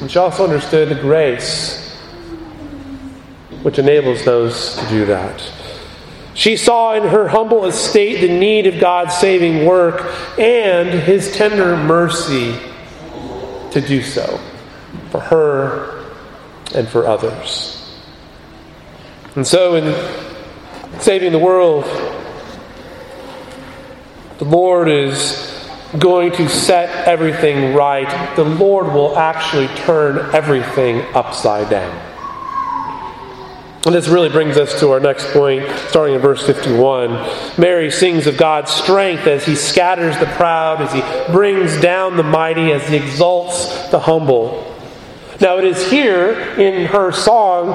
And 0.00 0.10
she 0.10 0.18
also 0.18 0.44
understood 0.44 0.88
the 0.88 0.94
grace 0.94 1.90
which 3.62 3.78
enables 3.78 4.24
those 4.24 4.76
to 4.76 4.88
do 4.88 5.04
that. 5.06 5.52
She 6.34 6.56
saw 6.56 6.94
in 6.94 7.02
her 7.08 7.28
humble 7.28 7.66
estate 7.66 8.20
the 8.20 8.38
need 8.38 8.66
of 8.66 8.80
God's 8.80 9.14
saving 9.14 9.66
work 9.66 10.06
and 10.38 10.88
his 10.88 11.36
tender 11.36 11.76
mercy 11.76 12.56
to 13.72 13.80
do 13.80 14.02
so 14.02 14.40
for 15.10 15.20
her 15.20 16.06
and 16.74 16.88
for 16.88 17.06
others. 17.06 17.76
And 19.36 19.46
so, 19.46 19.74
in 19.74 21.00
saving 21.00 21.32
the 21.32 21.38
world, 21.38 21.84
the 24.38 24.44
Lord 24.44 24.88
is 24.88 25.59
going 25.98 26.32
to 26.32 26.48
set 26.48 27.08
everything 27.08 27.74
right, 27.74 28.36
the 28.36 28.44
Lord 28.44 28.88
will 28.88 29.16
actually 29.16 29.68
turn 29.68 30.34
everything 30.34 31.02
upside 31.14 31.68
down. 31.68 32.10
And 33.86 33.94
this 33.94 34.08
really 34.08 34.28
brings 34.28 34.58
us 34.58 34.78
to 34.80 34.90
our 34.90 35.00
next 35.00 35.32
point, 35.32 35.66
starting 35.88 36.14
in 36.14 36.20
verse 36.20 36.44
51. 36.46 37.58
Mary 37.58 37.90
sings 37.90 38.26
of 38.26 38.36
God's 38.36 38.70
strength 38.70 39.26
as 39.26 39.46
he 39.46 39.54
scatters 39.54 40.18
the 40.18 40.26
proud, 40.26 40.82
as 40.82 40.92
he 40.92 41.32
brings 41.32 41.80
down 41.80 42.18
the 42.18 42.22
mighty, 42.22 42.72
as 42.72 42.86
he 42.86 42.96
exalts 42.96 43.88
the 43.90 43.98
humble. 43.98 44.66
Now, 45.40 45.56
it 45.56 45.64
is 45.64 45.90
here 45.90 46.32
in 46.58 46.86
her 46.86 47.10
song 47.10 47.68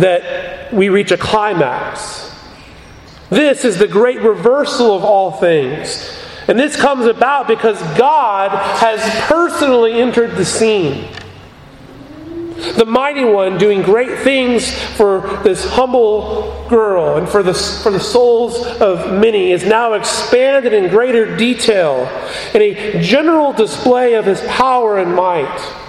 that 0.00 0.74
we 0.74 0.90
reach 0.90 1.10
a 1.10 1.16
climax. 1.16 2.30
This 3.30 3.64
is 3.64 3.78
the 3.78 3.88
great 3.88 4.20
reversal 4.20 4.94
of 4.94 5.04
all 5.04 5.32
things. 5.32 6.12
And 6.48 6.58
this 6.58 6.76
comes 6.76 7.06
about 7.06 7.48
because 7.48 7.80
God 7.98 8.50
has 8.78 9.00
personally 9.26 9.94
entered 9.94 10.36
the 10.36 10.44
scene. 10.44 11.08
The 12.56 12.86
mighty 12.86 13.24
one 13.24 13.58
doing 13.58 13.82
great 13.82 14.20
things 14.20 14.72
for 14.96 15.40
this 15.42 15.68
humble 15.68 16.66
girl 16.68 17.18
and 17.18 17.28
for 17.28 17.42
the, 17.42 17.52
for 17.52 17.90
the 17.90 18.00
souls 18.00 18.64
of 18.80 19.12
many 19.20 19.52
is 19.52 19.64
now 19.64 19.92
expanded 19.92 20.72
in 20.72 20.88
greater 20.88 21.36
detail 21.36 22.06
in 22.54 22.62
a 22.62 23.02
general 23.02 23.52
display 23.52 24.14
of 24.14 24.24
his 24.24 24.40
power 24.42 24.98
and 24.98 25.14
might. 25.14 25.85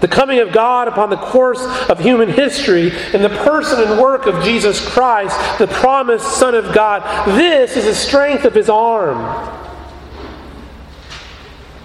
The 0.00 0.08
coming 0.08 0.38
of 0.40 0.52
God 0.52 0.88
upon 0.88 1.10
the 1.10 1.16
course 1.16 1.62
of 1.88 2.00
human 2.00 2.28
history 2.28 2.90
in 3.12 3.22
the 3.22 3.28
person 3.44 3.80
and 3.86 4.00
work 4.00 4.26
of 4.26 4.42
Jesus 4.42 4.86
Christ, 4.88 5.36
the 5.58 5.66
promised 5.66 6.38
Son 6.38 6.54
of 6.54 6.74
God. 6.74 7.02
This 7.36 7.76
is 7.76 7.84
the 7.84 7.94
strength 7.94 8.44
of 8.44 8.54
his 8.54 8.70
arm. 8.70 9.18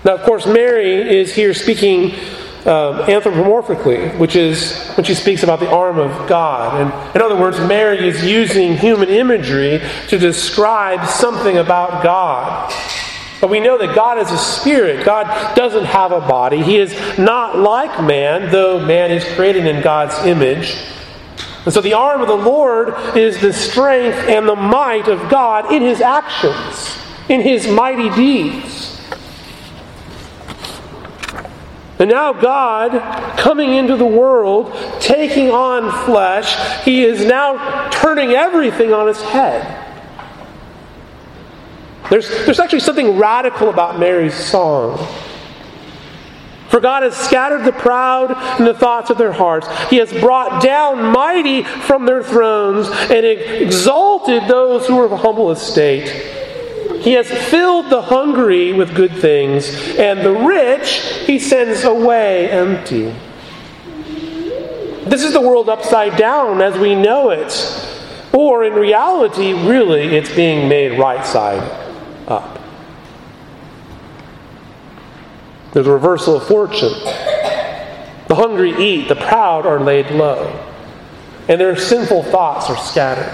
Now, 0.05 0.13
of 0.13 0.21
course, 0.21 0.45
Mary 0.45 1.19
is 1.19 1.33
here 1.33 1.53
speaking 1.53 2.11
um, 2.65 3.03
anthropomorphically, 3.05 4.17
which 4.17 4.35
is 4.35 4.91
when 4.95 5.03
she 5.03 5.13
speaks 5.13 5.43
about 5.43 5.59
the 5.59 5.69
arm 5.69 5.99
of 5.99 6.27
God. 6.27 6.81
And 6.81 7.15
in 7.15 7.21
other 7.21 7.35
words, 7.35 7.59
Mary 7.59 8.07
is 8.07 8.23
using 8.23 8.77
human 8.77 9.09
imagery 9.09 9.81
to 10.07 10.17
describe 10.17 11.07
something 11.07 11.57
about 11.57 12.03
God. 12.03 12.71
But 13.41 13.49
we 13.49 13.59
know 13.59 13.77
that 13.77 13.95
God 13.95 14.17
is 14.17 14.31
a 14.31 14.37
spirit. 14.37 15.05
God 15.05 15.55
doesn't 15.55 15.85
have 15.85 16.11
a 16.11 16.21
body. 16.21 16.63
He 16.63 16.77
is 16.77 16.93
not 17.17 17.57
like 17.57 18.03
man, 18.03 18.51
though 18.51 18.83
man 18.83 19.11
is 19.11 19.23
created 19.35 19.65
in 19.65 19.81
God's 19.81 20.15
image. 20.25 20.75
And 21.65 21.73
so 21.73 21.81
the 21.81 21.93
arm 21.93 22.21
of 22.21 22.27
the 22.27 22.35
Lord 22.35 22.93
is 23.17 23.41
the 23.41 23.51
strength 23.51 24.17
and 24.29 24.47
the 24.47 24.55
might 24.55 25.07
of 25.07 25.29
God 25.29 25.73
in 25.73 25.81
his 25.81 25.99
actions, 25.99 26.97
in 27.27 27.41
his 27.41 27.67
mighty 27.67 28.09
deeds. 28.11 28.95
And 31.97 32.09
now, 32.09 32.33
God 32.33 32.91
coming 33.37 33.73
into 33.73 33.95
the 33.95 34.05
world, 34.05 34.73
taking 34.99 35.49
on 35.49 36.05
flesh, 36.05 36.83
He 36.83 37.05
is 37.05 37.23
now 37.23 37.89
turning 37.89 38.31
everything 38.31 38.91
on 38.91 39.07
its 39.07 39.21
head. 39.21 39.84
There's, 42.09 42.29
there's 42.45 42.59
actually 42.59 42.81
something 42.81 43.17
radical 43.17 43.69
about 43.69 43.99
Mary's 43.99 44.35
song. 44.35 44.97
For 46.69 46.79
God 46.79 47.03
has 47.03 47.15
scattered 47.15 47.63
the 47.63 47.71
proud 47.71 48.59
in 48.59 48.65
the 48.65 48.73
thoughts 48.73 49.09
of 49.09 49.17
their 49.17 49.31
hearts. 49.31 49.67
He 49.89 49.97
has 49.97 50.11
brought 50.11 50.61
down 50.61 51.11
mighty 51.11 51.63
from 51.63 52.05
their 52.05 52.23
thrones 52.23 52.89
and 52.89 53.25
exalted 53.25 54.47
those 54.47 54.85
who 54.85 54.99
are 54.99 55.05
of 55.05 55.19
humble 55.19 55.51
estate. 55.51 56.09
He 57.01 57.13
has 57.13 57.29
filled 57.49 57.89
the 57.89 58.01
hungry 58.01 58.73
with 58.73 58.95
good 58.95 59.13
things, 59.13 59.69
and 59.97 60.21
the 60.21 60.33
rich 60.33 61.01
he 61.25 61.37
sends 61.37 61.83
away 61.83 62.49
empty. 62.49 63.13
This 65.07 65.23
is 65.23 65.33
the 65.33 65.41
world 65.41 65.69
upside 65.69 66.17
down 66.17 66.61
as 66.61 66.77
we 66.79 66.95
know 66.95 67.29
it. 67.29 67.53
Or 68.33 68.65
in 68.65 68.73
reality, 68.73 69.53
really, 69.53 70.17
it's 70.17 70.35
being 70.35 70.67
made 70.67 70.99
right 70.99 71.25
side 71.25 71.84
There's 75.75 75.87
a 75.87 75.91
reversal 75.91 76.37
of 76.37 76.47
fortune. 76.47 76.93
The 78.29 78.35
hungry 78.35 78.81
eat, 78.81 79.09
the 79.09 79.15
proud 79.15 79.65
are 79.65 79.77
laid 79.77 80.09
low, 80.09 80.65
and 81.49 81.59
their 81.59 81.75
sinful 81.75 82.23
thoughts 82.23 82.69
are 82.69 82.77
scattered. 82.77 83.29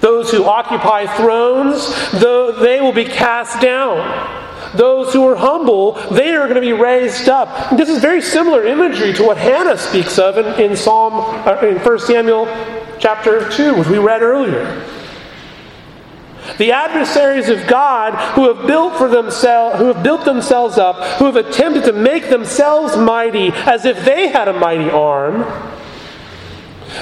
Those 0.00 0.32
who 0.32 0.42
occupy 0.42 1.06
thrones, 1.14 1.94
though 2.10 2.50
they 2.50 2.80
will 2.80 2.92
be 2.92 3.04
cast 3.04 3.60
down. 3.60 4.76
Those 4.76 5.12
who 5.12 5.28
are 5.28 5.36
humble, 5.36 5.92
they 6.10 6.34
are 6.34 6.48
going 6.48 6.56
to 6.56 6.60
be 6.60 6.72
raised 6.72 7.28
up. 7.28 7.70
This 7.76 7.88
is 7.88 8.00
very 8.00 8.20
similar 8.20 8.66
imagery 8.66 9.12
to 9.12 9.22
what 9.22 9.36
Hannah 9.36 9.78
speaks 9.78 10.18
of 10.18 10.38
in, 10.38 10.70
in 10.70 10.76
Psalm 10.76 11.14
uh, 11.46 11.60
in 11.60 11.78
1 11.78 11.98
Samuel 12.00 12.46
chapter 12.98 13.48
2, 13.48 13.76
which 13.76 13.86
we 13.86 13.98
read 13.98 14.22
earlier. 14.22 14.84
The 16.56 16.72
adversaries 16.72 17.48
of 17.48 17.66
God 17.66 18.14
who 18.34 18.52
have 18.52 18.66
built 18.66 18.96
for 18.96 19.08
themselves, 19.08 19.78
who 19.78 19.92
have 19.92 20.02
built 20.02 20.24
themselves 20.24 20.78
up, 20.78 21.18
who 21.18 21.26
have 21.26 21.36
attempted 21.36 21.84
to 21.84 21.92
make 21.92 22.30
themselves 22.30 22.96
mighty 22.96 23.48
as 23.52 23.84
if 23.84 24.04
they 24.04 24.28
had 24.28 24.48
a 24.48 24.52
mighty 24.52 24.88
arm, 24.88 25.44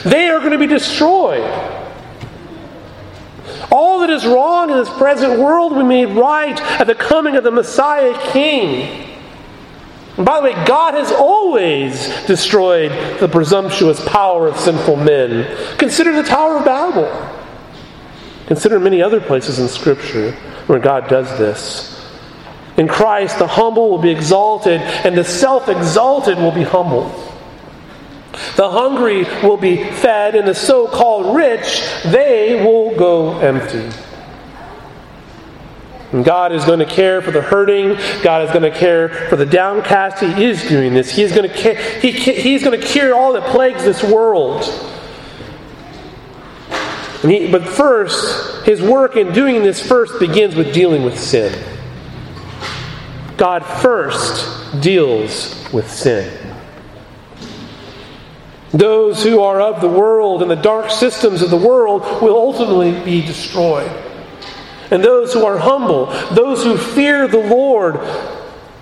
they 0.04 0.28
are 0.28 0.40
going 0.40 0.52
to 0.52 0.58
be 0.58 0.66
destroyed. 0.66 1.44
All 3.70 4.00
that 4.00 4.10
is 4.10 4.26
wrong 4.26 4.70
in 4.70 4.76
this 4.76 4.90
present 4.90 5.38
world 5.38 5.74
be 5.74 5.82
made 5.82 6.06
right 6.06 6.60
at 6.80 6.86
the 6.86 6.94
coming 6.94 7.36
of 7.36 7.44
the 7.44 7.50
Messiah 7.50 8.18
King. 8.32 9.06
And 10.16 10.24
by 10.24 10.40
the 10.40 10.44
way, 10.44 10.64
God 10.64 10.94
has 10.94 11.12
always 11.12 12.08
destroyed 12.26 13.20
the 13.20 13.28
presumptuous 13.28 14.06
power 14.08 14.48
of 14.48 14.58
sinful 14.58 14.96
men. 14.96 15.76
Consider 15.78 16.14
the 16.14 16.22
Tower 16.22 16.56
of 16.56 16.64
Babel. 16.64 17.35
Consider 18.46 18.78
many 18.78 19.02
other 19.02 19.20
places 19.20 19.58
in 19.58 19.68
Scripture 19.68 20.32
where 20.66 20.78
God 20.78 21.08
does 21.08 21.28
this. 21.38 21.92
In 22.76 22.88
Christ, 22.88 23.38
the 23.38 23.46
humble 23.46 23.90
will 23.90 23.98
be 23.98 24.10
exalted, 24.10 24.80
and 24.80 25.16
the 25.16 25.24
self 25.24 25.68
exalted 25.68 26.36
will 26.38 26.52
be 26.52 26.62
humbled. 26.62 27.12
The 28.56 28.68
hungry 28.68 29.24
will 29.42 29.56
be 29.56 29.82
fed, 29.82 30.34
and 30.34 30.46
the 30.46 30.54
so 30.54 30.86
called 30.86 31.34
rich, 31.34 31.82
they 32.04 32.62
will 32.64 32.94
go 32.96 33.38
empty. 33.38 33.90
And 36.12 36.24
God 36.24 36.52
is 36.52 36.64
going 36.64 36.78
to 36.78 36.86
care 36.86 37.20
for 37.20 37.30
the 37.30 37.42
hurting. 37.42 37.96
God 38.22 38.44
is 38.44 38.50
going 38.50 38.62
to 38.62 38.70
care 38.70 39.08
for 39.28 39.36
the 39.36 39.46
downcast. 39.46 40.22
He 40.22 40.44
is 40.44 40.68
doing 40.68 40.94
this. 40.94 41.10
He 41.10 41.22
is 41.22 41.32
going 41.32 41.48
to 41.50 41.74
he, 42.00 42.12
he's 42.12 42.62
going 42.62 42.78
to 42.78 42.86
cure 42.86 43.14
all 43.14 43.32
that 43.32 43.50
plagues 43.50 43.84
this 43.84 44.04
world. 44.04 44.62
He, 47.28 47.50
but 47.50 47.66
first, 47.66 48.64
his 48.64 48.80
work 48.82 49.16
in 49.16 49.32
doing 49.32 49.62
this 49.62 49.86
first 49.86 50.18
begins 50.20 50.54
with 50.54 50.72
dealing 50.72 51.02
with 51.02 51.18
sin. 51.18 51.52
God 53.36 53.64
first 53.64 54.80
deals 54.80 55.54
with 55.72 55.90
sin. 55.90 56.32
Those 58.72 59.22
who 59.22 59.40
are 59.40 59.60
of 59.60 59.80
the 59.80 59.88
world 59.88 60.42
and 60.42 60.50
the 60.50 60.56
dark 60.56 60.90
systems 60.90 61.42
of 61.42 61.50
the 61.50 61.56
world 61.56 62.02
will 62.22 62.36
ultimately 62.36 62.92
be 63.04 63.24
destroyed. 63.24 63.90
And 64.90 65.02
those 65.02 65.32
who 65.32 65.44
are 65.44 65.58
humble, 65.58 66.06
those 66.32 66.62
who 66.62 66.76
fear 66.76 67.26
the 67.26 67.38
Lord, 67.38 67.98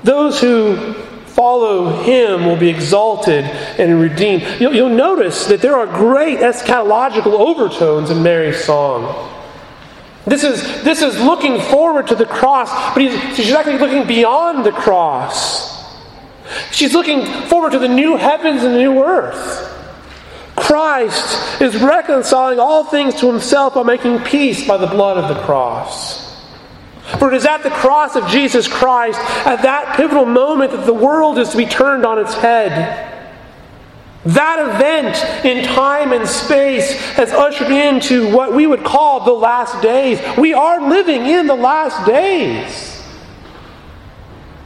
those 0.02 0.40
who 0.40 0.94
follow 1.34 2.02
him 2.02 2.46
will 2.46 2.56
be 2.56 2.68
exalted 2.68 3.44
and 3.44 4.00
redeemed. 4.00 4.42
You'll, 4.60 4.74
you'll, 4.74 4.88
notice 4.88 5.46
that 5.46 5.60
there 5.60 5.76
are 5.76 5.86
great 5.86 6.38
eschatological 6.38 7.32
overtones 7.32 8.10
in 8.10 8.22
Mary's 8.22 8.64
song. 8.64 9.30
This 10.26 10.44
is, 10.44 10.62
this 10.84 11.02
is 11.02 11.20
looking 11.20 11.60
forward 11.60 12.06
to 12.06 12.14
the 12.14 12.24
cross, 12.24 12.70
but 12.94 13.00
she's 13.34 13.52
actually 13.52 13.78
looking 13.78 14.06
beyond 14.06 14.64
the 14.64 14.72
cross. 14.72 15.74
She's 16.70 16.94
looking 16.94 17.26
forward 17.48 17.72
to 17.72 17.78
the 17.78 17.88
new 17.88 18.16
heavens 18.16 18.62
and 18.62 18.74
the 18.74 18.78
new 18.78 19.02
earth. 19.02 19.70
Christ 20.56 21.60
is 21.60 21.76
reconciling 21.82 22.60
all 22.60 22.84
things 22.84 23.16
to 23.16 23.30
himself 23.30 23.74
by 23.74 23.82
making 23.82 24.20
peace 24.20 24.66
by 24.66 24.76
the 24.76 24.86
blood 24.86 25.18
of 25.18 25.34
the 25.34 25.42
cross. 25.42 26.23
For 27.18 27.32
it 27.32 27.36
is 27.36 27.44
at 27.44 27.62
the 27.62 27.70
cross 27.70 28.16
of 28.16 28.26
Jesus 28.28 28.66
Christ, 28.66 29.20
at 29.46 29.62
that 29.62 29.96
pivotal 29.96 30.24
moment, 30.24 30.72
that 30.72 30.86
the 30.86 30.94
world 30.94 31.38
is 31.38 31.50
to 31.50 31.56
be 31.56 31.66
turned 31.66 32.06
on 32.06 32.18
its 32.18 32.34
head. 32.34 33.10
That 34.24 34.58
event 34.58 35.44
in 35.44 35.64
time 35.66 36.12
and 36.12 36.26
space 36.26 36.92
has 37.12 37.30
ushered 37.30 37.70
into 37.70 38.34
what 38.34 38.54
we 38.54 38.66
would 38.66 38.82
call 38.82 39.24
the 39.24 39.32
last 39.32 39.82
days. 39.82 40.18
We 40.38 40.54
are 40.54 40.88
living 40.88 41.26
in 41.26 41.46
the 41.46 41.54
last 41.54 42.06
days. 42.06 42.93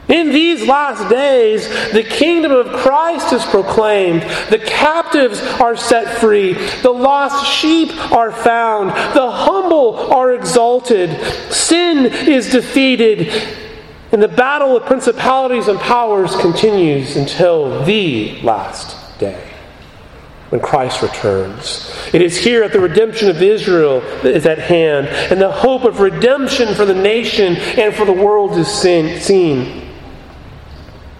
In 0.09 0.29
these 0.29 0.67
last 0.67 1.07
days, 1.07 1.69
the 1.91 2.03
kingdom 2.03 2.51
of 2.51 2.67
Christ 2.67 3.31
is 3.31 3.45
proclaimed. 3.45 4.23
The 4.49 4.57
captives 4.57 5.39
are 5.61 5.75
set 5.75 6.19
free. 6.19 6.53
The 6.81 6.89
lost 6.89 7.45
sheep 7.47 7.95
are 8.11 8.31
found. 8.31 8.89
The 8.89 9.29
humble 9.29 10.11
are 10.11 10.33
exalted. 10.33 11.11
Sin 11.53 12.07
is 12.07 12.49
defeated. 12.49 13.31
And 14.11 14.23
the 14.23 14.27
battle 14.27 14.75
of 14.75 14.87
principalities 14.87 15.67
and 15.67 15.79
powers 15.79 16.35
continues 16.37 17.15
until 17.15 17.85
the 17.85 18.41
last 18.41 19.19
day 19.19 19.45
when 20.49 20.59
Christ 20.59 21.03
returns. 21.03 21.95
It 22.11 22.23
is 22.23 22.35
here 22.35 22.61
that 22.61 22.73
the 22.73 22.79
redemption 22.79 23.29
of 23.29 23.39
Israel 23.43 24.01
is 24.25 24.47
at 24.47 24.57
hand, 24.57 25.07
and 25.07 25.39
the 25.39 25.51
hope 25.51 25.83
of 25.83 25.99
redemption 25.99 26.73
for 26.73 26.85
the 26.85 26.95
nation 26.95 27.55
and 27.55 27.93
for 27.93 28.05
the 28.05 28.11
world 28.11 28.57
is 28.57 28.67
seen. 28.67 29.85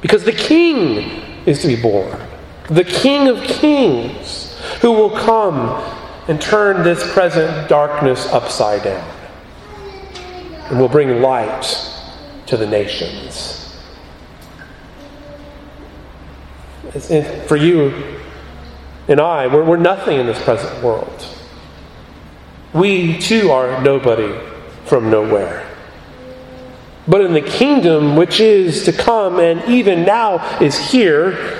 Because 0.01 0.23
the 0.23 0.31
king 0.31 1.21
is 1.45 1.61
to 1.61 1.67
be 1.67 1.81
born. 1.81 2.19
The 2.69 2.83
king 2.83 3.27
of 3.27 3.43
kings 3.43 4.57
who 4.81 4.91
will 4.91 5.09
come 5.09 5.83
and 6.27 6.39
turn 6.39 6.83
this 6.83 7.11
present 7.13 7.67
darkness 7.67 8.27
upside 8.27 8.83
down 8.83 9.15
and 10.69 10.79
will 10.79 10.87
bring 10.87 11.21
light 11.21 11.65
to 12.45 12.57
the 12.57 12.67
nations. 12.67 13.55
For 17.47 17.55
you 17.55 18.19
and 19.07 19.19
I, 19.19 19.47
we're, 19.47 19.63
we're 19.63 19.77
nothing 19.77 20.19
in 20.19 20.27
this 20.27 20.41
present 20.43 20.83
world. 20.83 21.25
We 22.73 23.17
too 23.17 23.51
are 23.51 23.81
nobody 23.81 24.39
from 24.85 25.09
nowhere. 25.09 25.68
But 27.09 27.21
in 27.21 27.33
the 27.33 27.41
kingdom 27.41 28.15
which 28.15 28.39
is 28.39 28.83
to 28.83 28.93
come 28.93 29.39
and 29.39 29.67
even 29.67 30.05
now 30.05 30.59
is 30.59 30.77
here, 30.77 31.59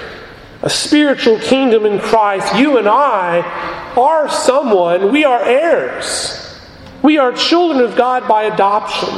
a 0.61 0.69
spiritual 0.69 1.39
kingdom 1.39 1.87
in 1.87 1.99
Christ, 1.99 2.55
you 2.55 2.77
and 2.77 2.87
I 2.87 3.39
are 3.97 4.29
someone, 4.29 5.11
we 5.11 5.23
are 5.23 5.43
heirs. 5.43 6.35
We 7.01 7.17
are 7.17 7.31
children 7.31 7.83
of 7.83 7.95
God 7.95 8.27
by 8.27 8.43
adoption. 8.43 9.09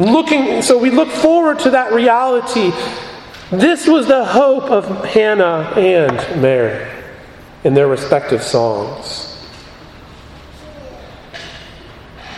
Looking, 0.00 0.62
so 0.62 0.78
we 0.78 0.90
look 0.90 1.10
forward 1.10 1.60
to 1.60 1.70
that 1.70 1.92
reality. 1.92 2.72
This 3.52 3.86
was 3.86 4.08
the 4.08 4.24
hope 4.24 4.64
of 4.64 5.04
Hannah 5.04 5.72
and 5.76 6.42
Mary 6.42 6.90
in 7.62 7.74
their 7.74 7.86
respective 7.86 8.42
songs. 8.42 9.30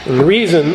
And 0.05 0.21
the 0.21 0.25
reason 0.25 0.75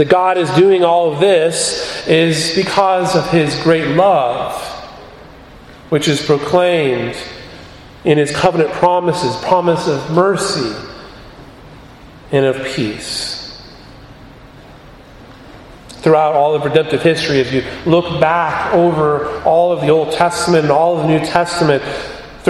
that 0.00 0.08
God 0.08 0.38
is 0.38 0.48
doing 0.54 0.82
all 0.82 1.12
of 1.12 1.20
this 1.20 2.08
is 2.08 2.56
because 2.56 3.14
of 3.14 3.28
his 3.28 3.54
great 3.62 3.86
love, 3.86 4.58
which 5.90 6.08
is 6.08 6.24
proclaimed 6.24 7.14
in 8.04 8.16
his 8.16 8.34
covenant 8.34 8.70
promises 8.70 9.36
promise 9.44 9.86
of 9.88 10.10
mercy 10.10 10.74
and 12.32 12.46
of 12.46 12.64
peace. 12.74 13.62
Throughout 15.88 16.32
all 16.32 16.54
of 16.54 16.64
redemptive 16.64 17.02
history, 17.02 17.40
as 17.40 17.52
you 17.52 17.62
look 17.84 18.22
back 18.22 18.72
over 18.72 19.42
all 19.42 19.70
of 19.70 19.82
the 19.82 19.90
Old 19.90 20.12
Testament 20.12 20.62
and 20.62 20.72
all 20.72 20.96
of 20.96 21.02
the 21.02 21.08
New 21.08 21.26
Testament, 21.26 21.82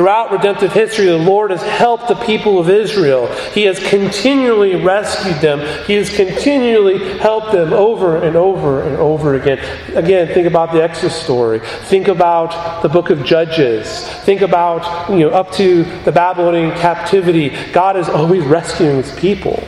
Throughout 0.01 0.33
redemptive 0.33 0.73
history, 0.73 1.05
the 1.05 1.19
Lord 1.19 1.51
has 1.51 1.61
helped 1.61 2.09
the 2.09 2.15
people 2.15 2.59
of 2.59 2.71
Israel. 2.71 3.27
He 3.53 3.65
has 3.65 3.79
continually 3.79 4.75
rescued 4.75 5.43
them. 5.43 5.59
He 5.87 5.93
has 5.93 6.09
continually 6.09 7.19
helped 7.19 7.53
them 7.53 7.75
over 7.75 8.17
and 8.17 8.35
over 8.35 8.81
and 8.81 8.97
over 8.97 9.35
again. 9.35 9.59
Again, 9.95 10.29
think 10.29 10.47
about 10.47 10.73
the 10.73 10.83
Exodus 10.83 11.15
story. 11.15 11.61
Think 11.91 12.09
about 12.09 12.81
the 12.81 12.89
book 12.89 13.11
of 13.11 13.27
Judges. 13.27 14.09
Think 14.25 14.41
about, 14.41 15.11
you 15.11 15.19
know, 15.19 15.29
up 15.29 15.53
to 15.57 15.85
the 16.07 16.13
Babylonian 16.13 16.71
captivity. 16.79 17.51
God 17.73 17.99
is 17.99 18.09
always 18.09 18.43
rescuing 18.45 19.03
his 19.03 19.15
people. 19.17 19.63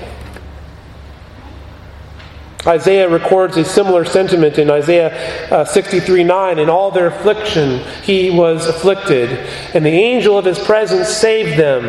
Isaiah 2.66 3.08
records 3.08 3.56
a 3.56 3.64
similar 3.64 4.04
sentiment 4.04 4.58
in 4.58 4.70
Isaiah 4.70 5.50
uh, 5.50 5.64
63 5.64 6.22
9. 6.22 6.58
In 6.58 6.70
all 6.70 6.90
their 6.90 7.08
affliction, 7.08 7.80
he 8.02 8.30
was 8.30 8.66
afflicted, 8.66 9.30
and 9.74 9.84
the 9.84 9.90
angel 9.90 10.38
of 10.38 10.44
his 10.44 10.58
presence 10.58 11.08
saved 11.08 11.58
them. 11.58 11.84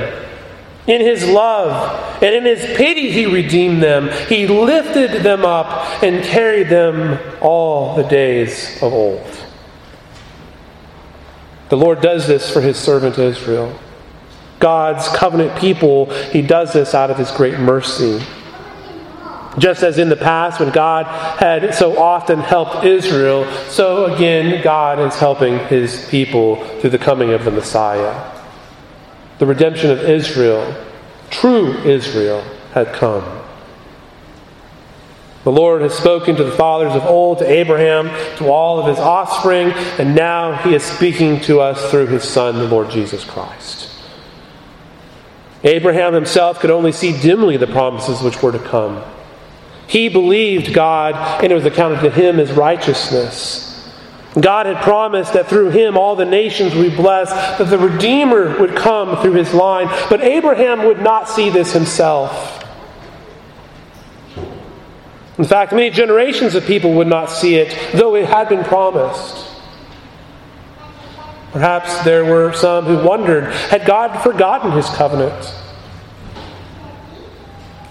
In 0.86 1.00
his 1.00 1.26
love 1.26 2.22
and 2.22 2.36
in 2.36 2.44
his 2.44 2.66
pity, 2.76 3.10
he 3.10 3.26
redeemed 3.26 3.82
them. 3.82 4.10
He 4.28 4.48
lifted 4.48 5.24
them 5.24 5.46
up 5.46 6.04
and 6.04 6.24
carried 6.26 6.68
them 6.68 7.20
all 7.40 7.96
the 7.96 8.04
days 8.04 8.76
of 8.82 8.92
old. 8.92 9.26
The 11.70 11.78
Lord 11.78 12.02
does 12.02 12.28
this 12.28 12.52
for 12.52 12.60
his 12.60 12.78
servant 12.78 13.18
Israel. 13.18 13.80
God's 14.60 15.08
covenant 15.10 15.58
people, 15.58 16.10
he 16.32 16.42
does 16.42 16.74
this 16.74 16.94
out 16.94 17.10
of 17.10 17.18
his 17.18 17.32
great 17.32 17.60
mercy. 17.60 18.22
Just 19.58 19.84
as 19.84 20.00
in 20.00 20.10
the 20.10 20.16
past, 20.16 20.60
when 20.60 20.72
God 20.72 21.06
had 21.40 21.76
so 21.76 21.98
often 21.98 22.40
helped 22.40 22.86
Israel, 22.86 23.46
so 23.70 24.14
again 24.14 24.64
God 24.64 25.00
is 25.00 25.16
helping 25.16 25.60
his 25.68 26.08
people 26.10 26.64
through 26.80 26.90
the 26.90 26.98
coming 26.98 27.34
of 27.34 27.46
the 27.46 27.52
Messiah. 27.52 28.32
The 29.38 29.46
redemption 29.46 29.92
of 29.92 30.00
Israel, 30.00 30.76
true 31.30 31.74
Israel, 31.84 32.44
had 32.74 32.94
come. 32.94 33.42
The 35.44 35.52
Lord 35.52 35.82
has 35.82 35.94
spoken 35.94 36.36
to 36.38 36.44
the 36.44 36.52
fathers 36.52 36.94
of 36.94 37.04
old, 37.06 37.40
to 37.40 37.46
Abraham, 37.46 38.08
to 38.38 38.48
all 38.48 38.80
of 38.80 38.88
his 38.88 38.98
offspring, 38.98 39.72
and 40.00 40.16
now 40.16 40.54
he 40.64 40.74
is 40.74 40.84
speaking 40.84 41.42
to 41.42 41.60
us 41.60 41.92
through 41.92 42.08
his 42.08 42.24
Son, 42.24 42.56
the 42.56 42.68
Lord 42.68 42.90
Jesus 42.90 43.26
Christ. 43.26 43.90
Abraham 45.66 46.14
himself 46.14 46.60
could 46.60 46.72
only 46.72 46.92
see 46.92 47.20
dimly 47.22 47.58
the 47.58 47.68
promises 47.68 48.22
which 48.22 48.42
were 48.42 48.54
to 48.54 48.60
come. 48.60 49.04
He 49.94 50.10
believed 50.10 50.74
God, 50.74 51.44
and 51.44 51.52
it 51.52 51.56
was 51.56 51.66
accounted 51.66 52.00
to 52.00 52.10
him 52.10 52.40
as 52.40 52.52
righteousness. 52.52 53.88
God 54.42 54.66
had 54.66 54.82
promised 54.82 55.34
that 55.34 55.48
through 55.48 55.70
him 55.70 55.98
all 55.98 56.16
the 56.16 56.26
nations 56.26 56.74
would 56.74 56.90
be 56.90 56.96
blessed, 56.96 57.36
that 57.60 57.70
the 57.70 57.78
Redeemer 57.78 58.60
would 58.60 58.76
come 58.76 59.22
through 59.22 59.34
his 59.34 59.54
line. 59.54 59.86
But 60.10 60.22
Abraham 60.22 60.86
would 60.86 61.04
not 61.04 61.30
see 61.30 61.52
this 61.52 61.74
himself. 61.74 62.66
In 65.38 65.44
fact, 65.44 65.72
many 65.72 65.92
generations 65.92 66.56
of 66.56 66.66
people 66.66 66.96
would 66.96 67.06
not 67.06 67.30
see 67.30 67.58
it, 67.58 67.78
though 67.94 68.16
it 68.16 68.26
had 68.26 68.50
been 68.50 68.64
promised. 68.64 69.46
Perhaps 71.52 72.04
there 72.04 72.26
were 72.26 72.52
some 72.54 72.86
who 72.86 73.08
wondered 73.08 73.44
had 73.70 73.86
God 73.86 74.24
forgotten 74.24 74.72
his 74.72 74.90
covenant? 74.90 75.54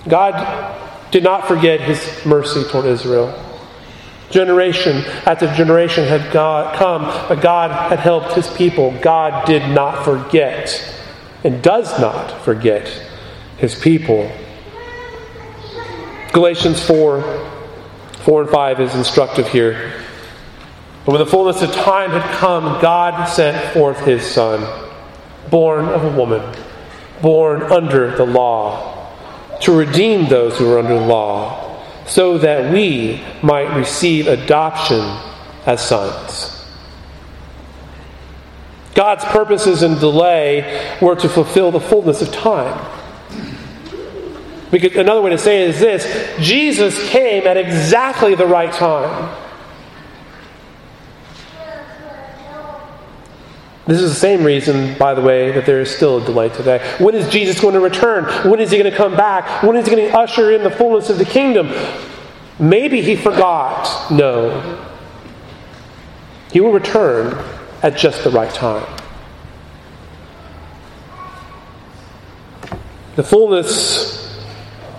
God 0.08 0.81
did 1.12 1.22
not 1.22 1.46
forget 1.46 1.80
his 1.80 2.26
mercy 2.26 2.64
toward 2.64 2.86
Israel. 2.86 3.38
Generation 4.30 5.04
after 5.26 5.46
generation 5.54 6.08
had 6.08 6.32
God 6.32 6.74
come, 6.74 7.02
but 7.28 7.42
God 7.42 7.70
had 7.90 8.00
helped 8.00 8.32
his 8.32 8.48
people. 8.48 8.98
God 9.02 9.46
did 9.46 9.68
not 9.74 10.04
forget 10.04 10.82
and 11.44 11.62
does 11.62 12.00
not 12.00 12.42
forget 12.42 12.88
his 13.58 13.74
people. 13.74 14.32
Galatians 16.32 16.82
4 16.84 17.50
4 18.24 18.42
and 18.42 18.50
5 18.50 18.80
is 18.80 18.94
instructive 18.94 19.48
here. 19.48 20.00
But 21.04 21.12
when 21.12 21.18
the 21.18 21.26
fullness 21.26 21.60
of 21.60 21.72
time 21.72 22.10
had 22.10 22.22
come, 22.36 22.80
God 22.80 23.26
sent 23.26 23.74
forth 23.74 23.98
his 24.04 24.24
Son, 24.24 24.64
born 25.50 25.86
of 25.86 26.04
a 26.04 26.16
woman, 26.16 26.56
born 27.20 27.62
under 27.64 28.16
the 28.16 28.24
law, 28.24 29.01
to 29.62 29.72
redeem 29.72 30.28
those 30.28 30.58
who 30.58 30.68
were 30.68 30.78
under 30.78 30.94
the 30.94 31.06
law, 31.06 31.82
so 32.06 32.38
that 32.38 32.72
we 32.72 33.22
might 33.42 33.74
receive 33.76 34.26
adoption 34.26 35.00
as 35.66 35.86
sons. 35.86 36.58
God's 38.94 39.24
purposes 39.24 39.82
in 39.82 39.98
delay 39.98 40.96
were 41.00 41.16
to 41.16 41.28
fulfill 41.28 41.70
the 41.70 41.80
fullness 41.80 42.20
of 42.22 42.30
time. 42.32 42.88
Because 44.70 44.96
another 44.96 45.20
way 45.20 45.30
to 45.30 45.38
say 45.38 45.64
it 45.64 45.70
is 45.70 45.80
this 45.80 46.38
Jesus 46.40 47.10
came 47.10 47.46
at 47.46 47.56
exactly 47.56 48.34
the 48.34 48.46
right 48.46 48.72
time. 48.72 49.41
This 53.86 54.00
is 54.00 54.14
the 54.14 54.20
same 54.20 54.44
reason, 54.44 54.96
by 54.96 55.12
the 55.12 55.20
way, 55.20 55.50
that 55.52 55.66
there 55.66 55.80
is 55.80 55.94
still 55.94 56.22
a 56.22 56.24
delay 56.24 56.48
today. 56.50 56.78
When 56.98 57.16
is 57.16 57.28
Jesus 57.28 57.60
going 57.60 57.74
to 57.74 57.80
return? 57.80 58.24
When 58.48 58.60
is 58.60 58.70
he 58.70 58.78
going 58.78 58.90
to 58.90 58.96
come 58.96 59.16
back? 59.16 59.62
When 59.64 59.76
is 59.76 59.86
he 59.86 59.94
going 59.94 60.08
to 60.08 60.16
usher 60.16 60.52
in 60.52 60.62
the 60.62 60.70
fullness 60.70 61.10
of 61.10 61.18
the 61.18 61.24
kingdom? 61.24 61.68
Maybe 62.60 63.02
he 63.02 63.16
forgot. 63.16 64.08
No. 64.10 64.86
He 66.52 66.60
will 66.60 66.72
return 66.72 67.44
at 67.82 67.96
just 67.96 68.22
the 68.22 68.30
right 68.30 68.52
time. 68.54 68.86
The 73.16 73.24
fullness 73.24 74.40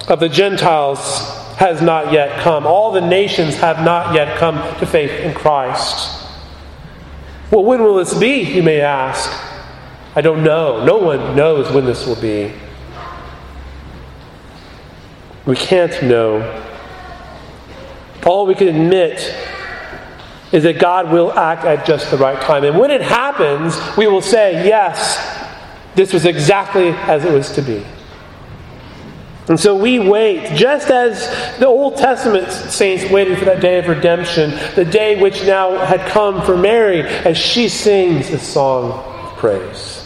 of 0.10 0.20
the 0.20 0.30
Gentiles 0.30 1.08
has 1.56 1.82
not 1.82 2.12
yet 2.12 2.42
come. 2.42 2.68
All 2.68 2.92
the 2.92 3.02
nations 3.02 3.56
have 3.56 3.84
not 3.86 4.14
yet 4.14 4.38
come 4.38 4.56
to 4.80 4.86
faith 4.86 5.12
in 5.22 5.34
Christ. 5.34 6.23
Well, 7.54 7.64
when 7.64 7.84
will 7.84 7.98
this 7.98 8.18
be, 8.18 8.42
you 8.42 8.64
may 8.64 8.82
ask? 8.82 9.30
I 10.16 10.22
don't 10.22 10.44
know. 10.44 10.84
No 10.84 10.98
one 10.98 11.36
knows 11.36 11.72
when 11.72 11.86
this 11.86 12.08
will 12.08 12.20
be. 12.20 12.52
We 15.46 15.56
can't 15.56 16.02
know. 16.02 16.64
All 18.26 18.48
we 18.48 18.56
can 18.56 18.70
admit 18.70 19.20
is 20.52 20.64
that 20.64 20.80
God 20.80 21.12
will 21.12 21.32
act 21.32 21.64
at 21.64 21.86
just 21.86 22.10
the 22.10 22.18
right 22.18 22.42
time. 22.42 22.64
And 22.64 22.76
when 22.80 22.90
it 22.90 23.02
happens, 23.02 23.78
we 23.98 24.08
will 24.08 24.24
say, 24.24 24.66
yes, 24.68 25.48
this 25.94 26.12
was 26.12 26.26
exactly 26.26 26.90
as 26.90 27.24
it 27.24 27.32
was 27.32 27.52
to 27.52 27.62
be. 27.62 27.86
And 29.50 29.60
so 29.60 29.76
we 29.76 30.00
wait, 30.00 30.56
just 30.56 30.90
as 30.90 31.28
the 31.60 31.68
Old 31.68 31.98
Testament 31.98 32.50
saints 32.50 33.10
waited 33.12 33.38
for 33.38 33.46
that 33.46 33.60
day 33.60 33.78
of 33.80 33.88
redemption, 33.88 34.52
the 34.76 34.86
day 34.86 35.22
which 35.22 35.44
now 35.46 35.78
had 35.86 36.00
come 36.10 36.42
for 36.46 36.56
Mary 36.56 37.02
as 37.02 37.38
she 37.38 37.68
sings 37.68 38.30
a 38.30 38.40
song 38.40 38.92
of 38.92 39.38
praise. 39.38 40.00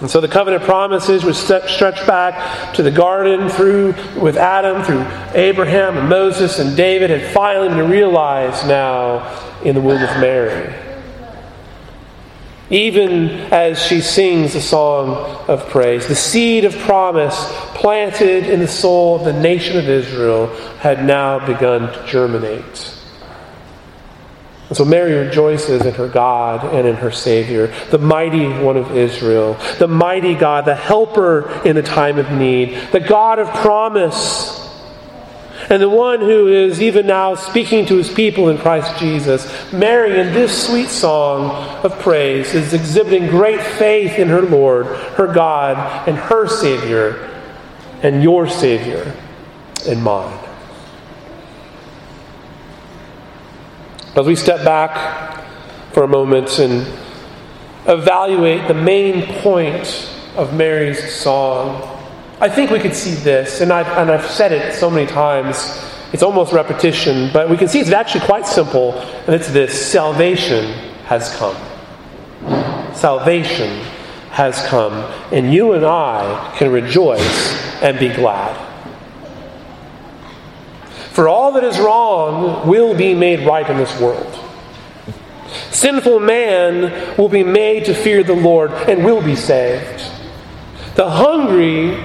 And 0.00 0.10
so 0.10 0.20
the 0.20 0.28
covenant 0.28 0.62
promises 0.64 1.22
were 1.22 1.34
stretched 1.34 2.06
back 2.06 2.74
to 2.74 2.82
the 2.82 2.90
garden 2.90 3.48
through 3.50 3.94
with 4.18 4.36
Adam, 4.36 4.82
through 4.82 5.04
Abraham 5.38 5.98
and 5.98 6.08
Moses 6.08 6.58
and 6.58 6.76
David, 6.76 7.10
had 7.10 7.32
finally 7.32 7.68
been 7.68 7.90
realized 7.90 8.66
now 8.66 9.62
in 9.62 9.74
the 9.74 9.80
womb 9.82 10.02
of 10.02 10.20
Mary 10.20 10.85
even 12.70 13.28
as 13.52 13.80
she 13.84 14.00
sings 14.00 14.54
a 14.54 14.60
song 14.60 15.10
of 15.48 15.68
praise. 15.68 16.06
The 16.08 16.16
seed 16.16 16.64
of 16.64 16.76
promise 16.78 17.36
planted 17.74 18.48
in 18.48 18.60
the 18.60 18.68
soul 18.68 19.16
of 19.16 19.24
the 19.24 19.32
nation 19.32 19.78
of 19.78 19.88
Israel 19.88 20.48
had 20.78 21.04
now 21.04 21.44
begun 21.46 21.92
to 21.92 22.06
germinate. 22.06 22.92
And 24.68 24.76
so 24.76 24.84
Mary 24.84 25.12
rejoices 25.12 25.86
in 25.86 25.94
her 25.94 26.08
God 26.08 26.74
and 26.74 26.88
in 26.88 26.96
her 26.96 27.12
Savior, 27.12 27.72
the 27.90 27.98
mighty 27.98 28.48
one 28.48 28.76
of 28.76 28.96
Israel, 28.96 29.56
the 29.78 29.86
mighty 29.86 30.34
God, 30.34 30.64
the 30.64 30.74
helper 30.74 31.48
in 31.64 31.76
the 31.76 31.84
time 31.84 32.18
of 32.18 32.32
need, 32.32 32.76
the 32.90 32.98
God 32.98 33.38
of 33.38 33.48
promise 33.54 34.65
and 35.68 35.82
the 35.82 35.88
one 35.88 36.20
who 36.20 36.48
is 36.48 36.80
even 36.80 37.06
now 37.06 37.34
speaking 37.34 37.86
to 37.86 37.96
his 37.96 38.12
people 38.12 38.48
in 38.48 38.58
Christ 38.58 38.98
Jesus. 38.98 39.72
Mary, 39.72 40.20
in 40.20 40.32
this 40.32 40.66
sweet 40.66 40.88
song 40.88 41.50
of 41.84 41.98
praise, 41.98 42.54
is 42.54 42.72
exhibiting 42.72 43.28
great 43.28 43.60
faith 43.60 44.18
in 44.18 44.28
her 44.28 44.42
Lord, 44.42 44.86
her 44.86 45.32
God, 45.32 46.08
and 46.08 46.16
her 46.16 46.46
Savior, 46.46 47.30
and 48.02 48.22
your 48.22 48.48
Savior, 48.48 49.14
and 49.88 50.02
mine. 50.02 50.38
As 54.14 54.26
we 54.26 54.36
step 54.36 54.64
back 54.64 55.44
for 55.92 56.04
a 56.04 56.08
moment 56.08 56.58
and 56.58 56.86
evaluate 57.86 58.66
the 58.68 58.74
main 58.74 59.26
point 59.40 60.10
of 60.36 60.54
Mary's 60.54 61.14
song, 61.14 61.95
I 62.38 62.50
think 62.50 62.70
we 62.70 62.78
could 62.78 62.94
see 62.94 63.14
this, 63.14 63.62
and 63.62 63.72
I've, 63.72 63.86
and 63.96 64.10
I've 64.10 64.26
said 64.30 64.52
it 64.52 64.74
so 64.74 64.90
many 64.90 65.06
times, 65.06 65.82
it's 66.12 66.22
almost 66.22 66.52
repetition, 66.52 67.30
but 67.32 67.48
we 67.48 67.56
can 67.56 67.66
see 67.66 67.80
it's 67.80 67.90
actually 67.90 68.26
quite 68.26 68.46
simple, 68.46 68.92
and 68.92 69.34
it's 69.34 69.50
this 69.50 69.90
salvation 69.90 70.72
has 71.06 71.34
come. 71.36 71.56
Salvation 72.94 73.70
has 74.32 74.62
come, 74.66 74.92
and 75.32 75.52
you 75.52 75.72
and 75.72 75.86
I 75.86 76.54
can 76.58 76.70
rejoice 76.70 77.82
and 77.82 77.98
be 77.98 78.10
glad. 78.10 78.54
For 81.12 81.28
all 81.30 81.52
that 81.52 81.64
is 81.64 81.78
wrong 81.78 82.68
will 82.68 82.94
be 82.94 83.14
made 83.14 83.46
right 83.46 83.66
in 83.70 83.78
this 83.78 83.98
world. 83.98 84.38
Sinful 85.70 86.20
man 86.20 87.16
will 87.16 87.30
be 87.30 87.44
made 87.44 87.86
to 87.86 87.94
fear 87.94 88.22
the 88.22 88.34
Lord 88.34 88.72
and 88.72 89.02
will 89.02 89.22
be 89.22 89.36
saved. 89.36 90.04
The 90.96 91.08
hungry 91.08 91.96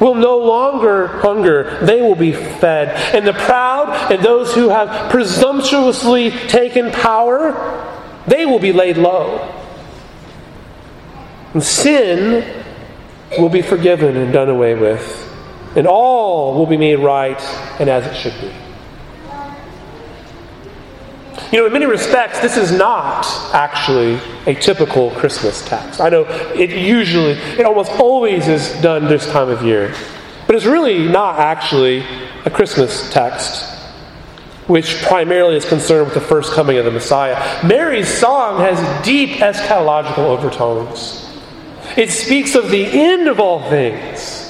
will 0.00 0.14
no 0.14 0.38
longer 0.38 1.06
hunger, 1.06 1.78
they 1.82 2.00
will 2.00 2.14
be 2.14 2.32
fed. 2.32 2.88
And 3.14 3.26
the 3.26 3.34
proud 3.34 4.12
and 4.12 4.22
those 4.22 4.54
who 4.54 4.70
have 4.70 5.10
presumptuously 5.10 6.30
taken 6.48 6.90
power, 6.90 7.52
they 8.26 8.46
will 8.46 8.58
be 8.58 8.72
laid 8.72 8.96
low. 8.96 9.38
And 11.52 11.62
sin 11.62 12.64
will 13.38 13.48
be 13.48 13.62
forgiven 13.62 14.16
and 14.16 14.32
done 14.32 14.48
away 14.48 14.74
with. 14.74 15.26
And 15.76 15.86
all 15.86 16.54
will 16.54 16.66
be 16.66 16.76
made 16.76 16.96
right 16.96 17.40
and 17.78 17.88
as 17.88 18.06
it 18.06 18.16
should 18.16 18.40
be. 18.40 18.52
You 21.52 21.58
know, 21.58 21.66
in 21.66 21.72
many 21.72 21.86
respects, 21.86 22.38
this 22.40 22.56
is 22.56 22.70
not 22.70 23.26
actually 23.52 24.20
a 24.46 24.54
typical 24.54 25.10
Christmas 25.10 25.66
text. 25.66 26.00
I 26.00 26.08
know 26.08 26.22
it 26.54 26.70
usually, 26.70 27.32
it 27.32 27.66
almost 27.66 27.90
always 27.92 28.46
is 28.46 28.70
done 28.82 29.06
this 29.06 29.26
time 29.32 29.48
of 29.48 29.64
year. 29.64 29.92
But 30.46 30.54
it's 30.54 30.64
really 30.64 31.08
not 31.08 31.40
actually 31.40 32.04
a 32.44 32.50
Christmas 32.50 33.10
text, 33.12 33.64
which 34.68 35.02
primarily 35.02 35.56
is 35.56 35.64
concerned 35.64 36.06
with 36.06 36.14
the 36.14 36.20
first 36.20 36.52
coming 36.52 36.78
of 36.78 36.84
the 36.84 36.90
Messiah. 36.92 37.66
Mary's 37.66 38.08
song 38.08 38.60
has 38.60 39.04
deep 39.04 39.30
eschatological 39.40 40.18
overtones. 40.18 41.28
It 41.96 42.10
speaks 42.10 42.54
of 42.54 42.70
the 42.70 42.84
end 42.84 43.26
of 43.26 43.40
all 43.40 43.68
things. 43.68 44.49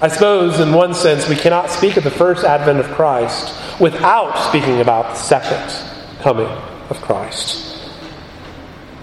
I 0.00 0.08
suppose, 0.08 0.60
in 0.60 0.72
one 0.72 0.92
sense, 0.94 1.28
we 1.28 1.36
cannot 1.36 1.70
speak 1.70 1.96
of 1.96 2.04
the 2.04 2.10
first 2.10 2.44
advent 2.44 2.80
of 2.80 2.86
Christ 2.86 3.80
without 3.80 4.36
speaking 4.48 4.80
about 4.80 5.14
the 5.14 5.14
second 5.14 6.20
coming 6.20 6.48
of 6.90 7.00
Christ. 7.00 7.64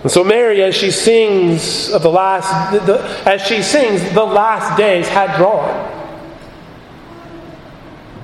And 0.03 0.11
so 0.11 0.23
Mary, 0.23 0.61
as 0.61 0.75
she 0.75 0.91
sings 0.91 1.89
of 1.91 2.03
the 2.03 2.11
last, 2.11 2.85
the, 2.85 3.01
as 3.25 3.41
she 3.41 3.63
sings, 3.63 4.03
the 4.13 4.23
last 4.23 4.77
days 4.77 5.07
had 5.07 5.35
drawn, 5.37 5.91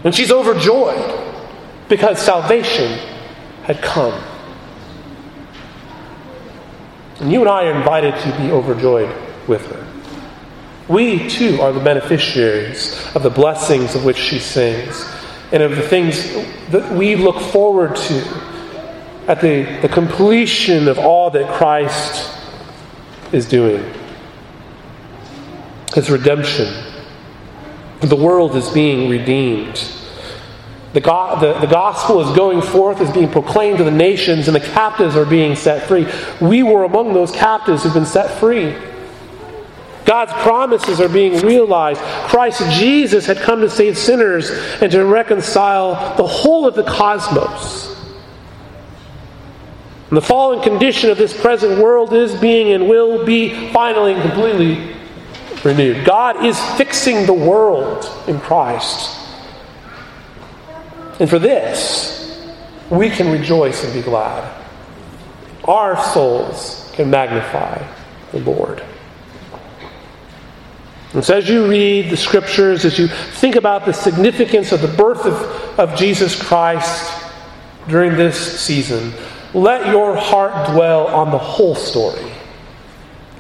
and 0.04 0.14
she's 0.14 0.32
overjoyed. 0.32 1.28
because 1.90 2.20
salvation 2.20 2.98
had 3.64 3.82
come. 3.82 4.14
And 7.20 7.32
you 7.32 7.42
and 7.42 7.50
I 7.50 7.66
are 7.66 7.76
invited 7.76 8.16
to 8.22 8.38
be 8.38 8.52
overjoyed 8.52 9.10
with 9.48 9.66
her. 9.66 9.86
We 10.90 11.30
too 11.30 11.62
are 11.62 11.72
the 11.72 11.80
beneficiaries 11.80 13.00
of 13.16 13.22
the 13.22 13.30
blessings 13.30 13.94
of 13.94 14.04
which 14.04 14.18
she 14.18 14.40
sings 14.40 15.08
and 15.52 15.62
of 15.62 15.76
the 15.76 15.84
things 15.84 16.34
that 16.72 16.92
we 16.92 17.16
look 17.16 17.40
forward 17.40 17.96
to 17.96 18.50
at 19.28 19.40
the, 19.40 19.78
the 19.84 19.90
completion 19.90 20.88
of 20.88 20.98
all 20.98 21.30
that 21.30 21.54
Christ 21.54 22.36
is 23.32 23.48
doing. 23.48 23.86
His 25.94 26.10
redemption. 26.10 26.74
The 28.02 28.16
world 28.16 28.56
is 28.56 28.70
being 28.72 29.10
redeemed. 29.10 29.88
The, 30.94 31.02
go- 31.02 31.38
the, 31.40 31.60
the 31.60 31.68
gospel 31.68 32.28
is 32.28 32.36
going 32.36 32.64
forth, 32.64 33.00
is 33.02 33.12
being 33.12 33.30
proclaimed 33.30 33.78
to 33.78 33.84
the 33.84 33.92
nations, 33.92 34.48
and 34.48 34.56
the 34.56 34.60
captives 34.60 35.16
are 35.16 35.26
being 35.26 35.56
set 35.56 35.88
free. 35.88 36.08
We 36.42 36.64
were 36.64 36.84
among 36.84 37.14
those 37.14 37.32
captives 37.32 37.84
who've 37.84 37.94
been 37.94 38.08
set 38.08 38.40
free. 38.40 38.76
God's 40.10 40.34
promises 40.42 41.00
are 41.00 41.08
being 41.08 41.40
realized. 41.46 42.02
Christ 42.02 42.64
Jesus 42.80 43.28
had 43.28 43.38
come 43.38 43.62
to 43.62 43.70
save 43.70 43.96
sinners 43.96 44.50
and 44.82 44.92
to 44.92 45.06
reconcile 45.06 46.18
the 46.18 46.26
whole 46.26 46.68
of 46.68 46.74
the 46.74 46.82
cosmos. 46.82 47.96
And 50.10 50.18
the 50.18 50.22
fallen 50.24 50.64
condition 50.64 51.12
of 51.12 51.20
this 51.20 51.40
present 51.40 51.80
world 51.80 52.12
is 52.12 52.34
being 52.42 52.74
and 52.74 52.90
will 52.90 53.24
be 53.24 53.72
finally 53.72 54.14
and 54.14 54.22
completely 54.24 54.96
renewed. 55.64 56.04
God 56.04 56.44
is 56.44 56.60
fixing 56.76 57.28
the 57.28 57.34
world 57.34 58.10
in 58.28 58.40
Christ. 58.40 59.16
And 61.20 61.30
for 61.30 61.38
this, 61.38 62.52
we 62.90 63.12
can 63.12 63.32
rejoice 63.32 63.84
and 63.84 63.94
be 63.94 64.02
glad. 64.02 64.52
Our 65.66 66.04
souls 66.04 66.92
can 66.96 67.12
magnify 67.12 67.88
the 68.32 68.40
Lord. 68.40 68.84
And 71.14 71.26
so, 71.26 71.38
as 71.38 71.50
you 71.50 71.68
read 71.68 72.12
the 72.12 72.18
scriptures, 72.18 72.86
as 72.86 73.00
you 73.00 73.08
think 73.08 73.56
about 73.56 73.86
the 73.86 73.94
significance 73.94 74.72
of 74.72 74.82
the 74.82 74.88
birth 74.88 75.26
of, 75.26 75.80
of 75.80 75.98
Jesus 75.98 76.40
Christ 76.42 77.26
during 77.88 78.16
this 78.16 78.60
season, 78.60 79.14
let 79.54 79.88
your 79.88 80.16
heart 80.16 80.72
dwell 80.72 81.08
on 81.08 81.32
the 81.32 81.38
whole 81.38 81.74
story. 81.74 82.32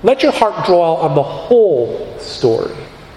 Let 0.01 0.23
your 0.23 0.31
heart 0.31 0.65
dwell 0.65 0.95
on 0.97 1.13
the 1.13 1.23
whole 1.23 2.17
story. 2.19 2.75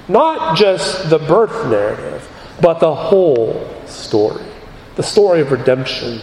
Not 0.08 0.58
just 0.58 1.08
the 1.08 1.18
birth 1.18 1.70
narrative, 1.70 2.28
but 2.60 2.80
the 2.80 2.94
whole 2.94 3.66
story. 3.86 4.44
The 4.96 5.02
story 5.02 5.40
of 5.40 5.52
redemption. 5.52 6.20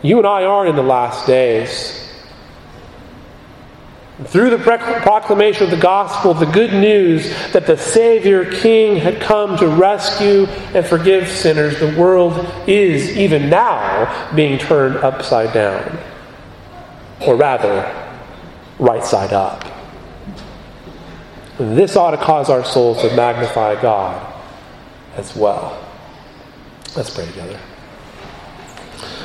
You 0.00 0.18
and 0.18 0.26
I 0.26 0.44
are 0.44 0.66
in 0.66 0.76
the 0.76 0.82
last 0.82 1.26
days. 1.26 2.09
Through 4.26 4.50
the 4.50 4.58
proclamation 4.58 5.64
of 5.64 5.70
the 5.70 5.78
gospel, 5.78 6.34
the 6.34 6.44
good 6.44 6.74
news 6.74 7.30
that 7.52 7.66
the 7.66 7.76
Savior 7.76 8.44
King 8.50 8.96
had 8.96 9.18
come 9.18 9.56
to 9.56 9.66
rescue 9.66 10.44
and 10.74 10.84
forgive 10.84 11.26
sinners, 11.26 11.80
the 11.80 11.96
world 11.98 12.46
is, 12.66 13.16
even 13.16 13.48
now, 13.48 14.30
being 14.34 14.58
turned 14.58 14.96
upside 14.96 15.54
down. 15.54 15.98
Or 17.22 17.34
rather, 17.34 17.90
right 18.78 19.02
side 19.02 19.32
up. 19.32 19.64
This 21.58 21.96
ought 21.96 22.10
to 22.10 22.18
cause 22.18 22.50
our 22.50 22.64
souls 22.64 23.00
to 23.00 23.16
magnify 23.16 23.80
God 23.80 24.34
as 25.16 25.34
well. 25.34 25.82
Let's 26.94 27.08
pray 27.08 27.24
together. 27.24 27.58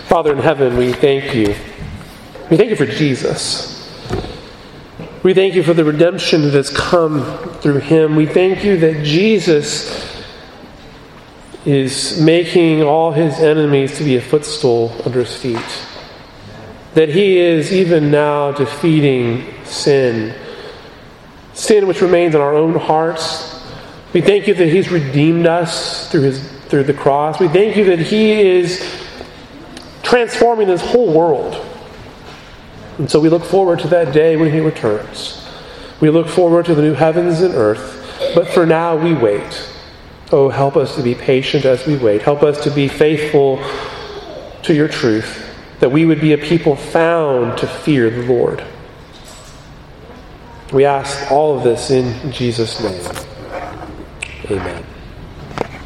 Father 0.08 0.32
in 0.32 0.38
heaven, 0.40 0.78
we 0.78 0.94
thank 0.94 1.36
you. 1.36 1.48
We 2.50 2.56
thank 2.56 2.70
you 2.70 2.76
for 2.78 2.86
Jesus. 2.86 3.75
We 5.26 5.34
thank 5.34 5.56
you 5.56 5.64
for 5.64 5.74
the 5.74 5.84
redemption 5.84 6.44
that 6.44 6.54
has 6.54 6.70
come 6.70 7.26
through 7.56 7.80
him. 7.80 8.16
We 8.16 8.28
thank 8.28 8.64
you 8.64 8.78
that 8.78 9.04
Jesus 9.04 10.24
is 11.66 12.22
making 12.22 12.84
all 12.84 13.12
his 13.12 13.40
enemies 13.40 13.98
to 13.98 14.04
be 14.04 14.18
a 14.18 14.22
footstool 14.22 14.96
under 15.04 15.22
his 15.22 15.36
feet. 15.36 15.88
That 16.94 17.10
he 17.10 17.40
is 17.40 17.74
even 17.74 18.12
now 18.12 18.52
defeating 18.52 19.52
sin, 19.64 20.36
sin 21.56 21.88
which 21.88 22.02
remains 22.02 22.36
in 22.36 22.42
our 22.42 22.54
own 22.54 22.76
hearts. 22.76 23.66
We 24.14 24.22
thank 24.22 24.48
you 24.48 24.54
that 24.54 24.68
he's 24.68 24.92
redeemed 24.92 25.48
us 25.48 26.08
through 26.12 26.22
his 26.22 26.52
through 26.68 26.84
the 26.84 26.94
cross. 26.94 27.40
We 27.40 27.48
thank 27.48 27.76
you 27.78 27.86
that 27.86 28.00
he 28.00 28.32
is 28.32 28.80
transforming 30.04 30.68
this 30.68 30.82
whole 30.82 31.12
world. 31.12 31.75
And 32.98 33.10
so 33.10 33.20
we 33.20 33.30
look 33.30 33.44
forward 33.44 33.80
to 33.80 33.88
that 33.90 34.14
day 34.14 34.38
when 34.38 34.52
he 34.52 34.60
returns. 34.60 35.46
We 36.00 36.10
look 36.10 36.28
forward 36.28 36.66
to 36.66 36.76
the 36.76 36.82
new 36.82 36.94
heavens 36.94 37.42
and 37.42 37.54
earth. 37.54 38.02
But 38.34 38.48
for 38.48 38.66
now, 38.66 38.96
we 38.96 39.14
wait. 39.14 39.70
Oh, 40.32 40.50
help 40.50 40.76
us 40.76 40.96
to 40.96 41.04
be 41.04 41.16
patient 41.16 41.66
as 41.66 41.86
we 41.86 41.98
wait. 41.98 42.22
Help 42.22 42.44
us 42.44 42.64
to 42.64 42.72
be 42.72 42.88
faithful 42.88 43.64
to 44.64 44.74
your 44.74 44.88
truth, 44.88 45.46
that 45.80 45.92
we 45.92 46.06
would 46.06 46.20
be 46.20 46.34
a 46.34 46.38
people 46.38 46.76
found 46.76 47.58
to 47.60 47.68
fear 47.68 48.10
the 48.10 48.24
Lord. 48.24 48.64
We 50.74 50.86
ask 50.86 51.32
all 51.32 51.58
of 51.58 51.64
this 51.64 51.92
in 51.92 52.32
Jesus' 52.32 52.82
name. 52.82 53.26
Amen. 54.50 54.95